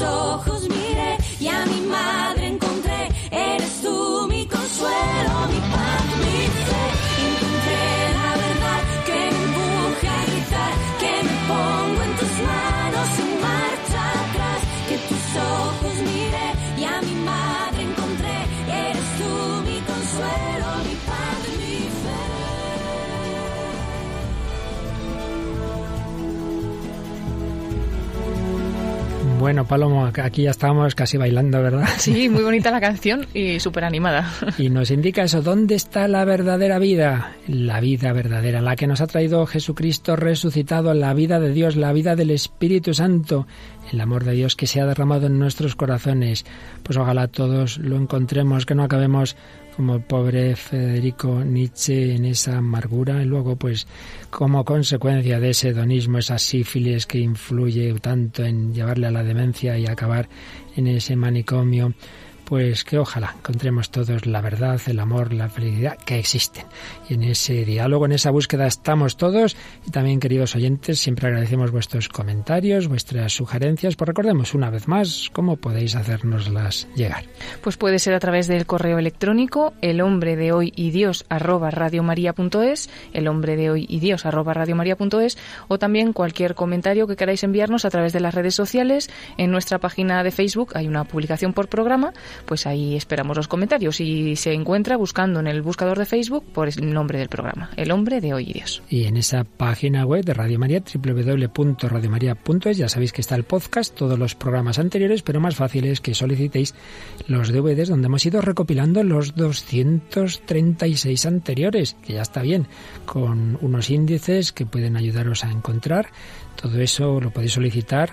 [0.00, 0.55] ojos.
[29.46, 31.86] Bueno, Palomo, aquí ya estábamos casi bailando, ¿verdad?
[31.98, 34.28] Sí, muy bonita la canción y súper animada.
[34.58, 37.36] Y nos indica eso, ¿dónde está la verdadera vida?
[37.46, 41.92] La vida verdadera, la que nos ha traído Jesucristo resucitado, la vida de Dios, la
[41.92, 43.46] vida del Espíritu Santo,
[43.92, 46.44] el amor de Dios que se ha derramado en nuestros corazones.
[46.82, 49.36] Pues ojalá todos lo encontremos, que no acabemos
[49.76, 53.86] como el pobre Federico Nietzsche en esa amargura y luego pues
[54.30, 59.78] como consecuencia de ese hedonismo, esa sífilis que influye tanto en llevarle a la demencia
[59.78, 60.28] y acabar
[60.76, 61.92] en ese manicomio,
[62.46, 66.64] pues que ojalá encontremos todos la verdad, el amor, la felicidad que existen.
[67.08, 69.56] Y en ese diálogo, en esa búsqueda estamos todos.
[69.86, 73.96] Y también, queridos oyentes, siempre agradecemos vuestros comentarios, vuestras sugerencias.
[73.96, 77.24] Pues recordemos una vez más cómo podéis hacernoslas llegar.
[77.62, 81.26] Pues puede ser a través del correo electrónico el hombre de hoy y Dios
[83.12, 84.24] el hombre de hoy y Dios
[85.68, 89.10] o también cualquier comentario que queráis enviarnos a través de las redes sociales.
[89.36, 92.12] En nuestra página de Facebook hay una publicación por programa
[92.44, 96.68] pues ahí esperamos los comentarios y se encuentra buscando en el buscador de Facebook por
[96.68, 98.82] el nombre del programa, El Hombre de Hoy y Dios.
[98.88, 103.94] Y en esa página web de Radio María, www.radiomaria.es, ya sabéis que está el podcast,
[103.94, 106.74] todos los programas anteriores, pero más fácil es que solicitéis
[107.26, 112.66] los DVDs donde hemos ido recopilando los 236 anteriores, que ya está bien,
[113.04, 116.08] con unos índices que pueden ayudaros a encontrar.
[116.60, 118.12] Todo eso lo podéis solicitar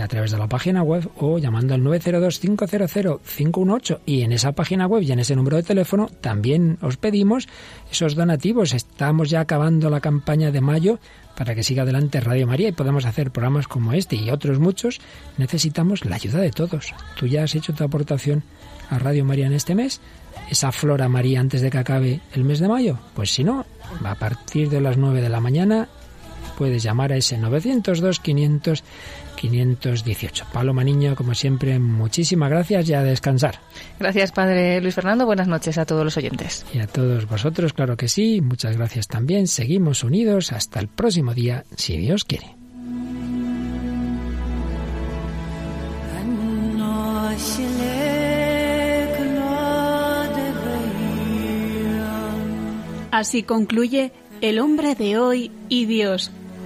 [0.00, 4.00] a través de la página web o llamando al 902-500-518.
[4.06, 7.48] Y en esa página web y en ese número de teléfono también os pedimos
[7.90, 8.74] esos donativos.
[8.74, 10.98] Estamos ya acabando la campaña de mayo
[11.36, 15.00] para que siga adelante Radio María y podamos hacer programas como este y otros muchos.
[15.38, 16.94] Necesitamos la ayuda de todos.
[17.16, 18.42] Tú ya has hecho tu aportación
[18.90, 20.00] a Radio María en este mes.
[20.50, 22.98] Esa flora María antes de que acabe el mes de mayo.
[23.14, 23.64] Pues si no,
[24.04, 25.88] a partir de las 9 de la mañana
[26.58, 28.84] puedes llamar a ese 902 500
[29.42, 30.46] 518.
[30.52, 33.58] Paloma Niño, como siempre, muchísimas gracias y a descansar.
[33.98, 35.26] Gracias, Padre Luis Fernando.
[35.26, 36.64] Buenas noches a todos los oyentes.
[36.72, 38.40] Y a todos vosotros, claro que sí.
[38.40, 39.48] Muchas gracias también.
[39.48, 42.54] Seguimos unidos hasta el próximo día, si Dios quiere.
[53.10, 56.30] Así concluye El hombre de hoy y Dios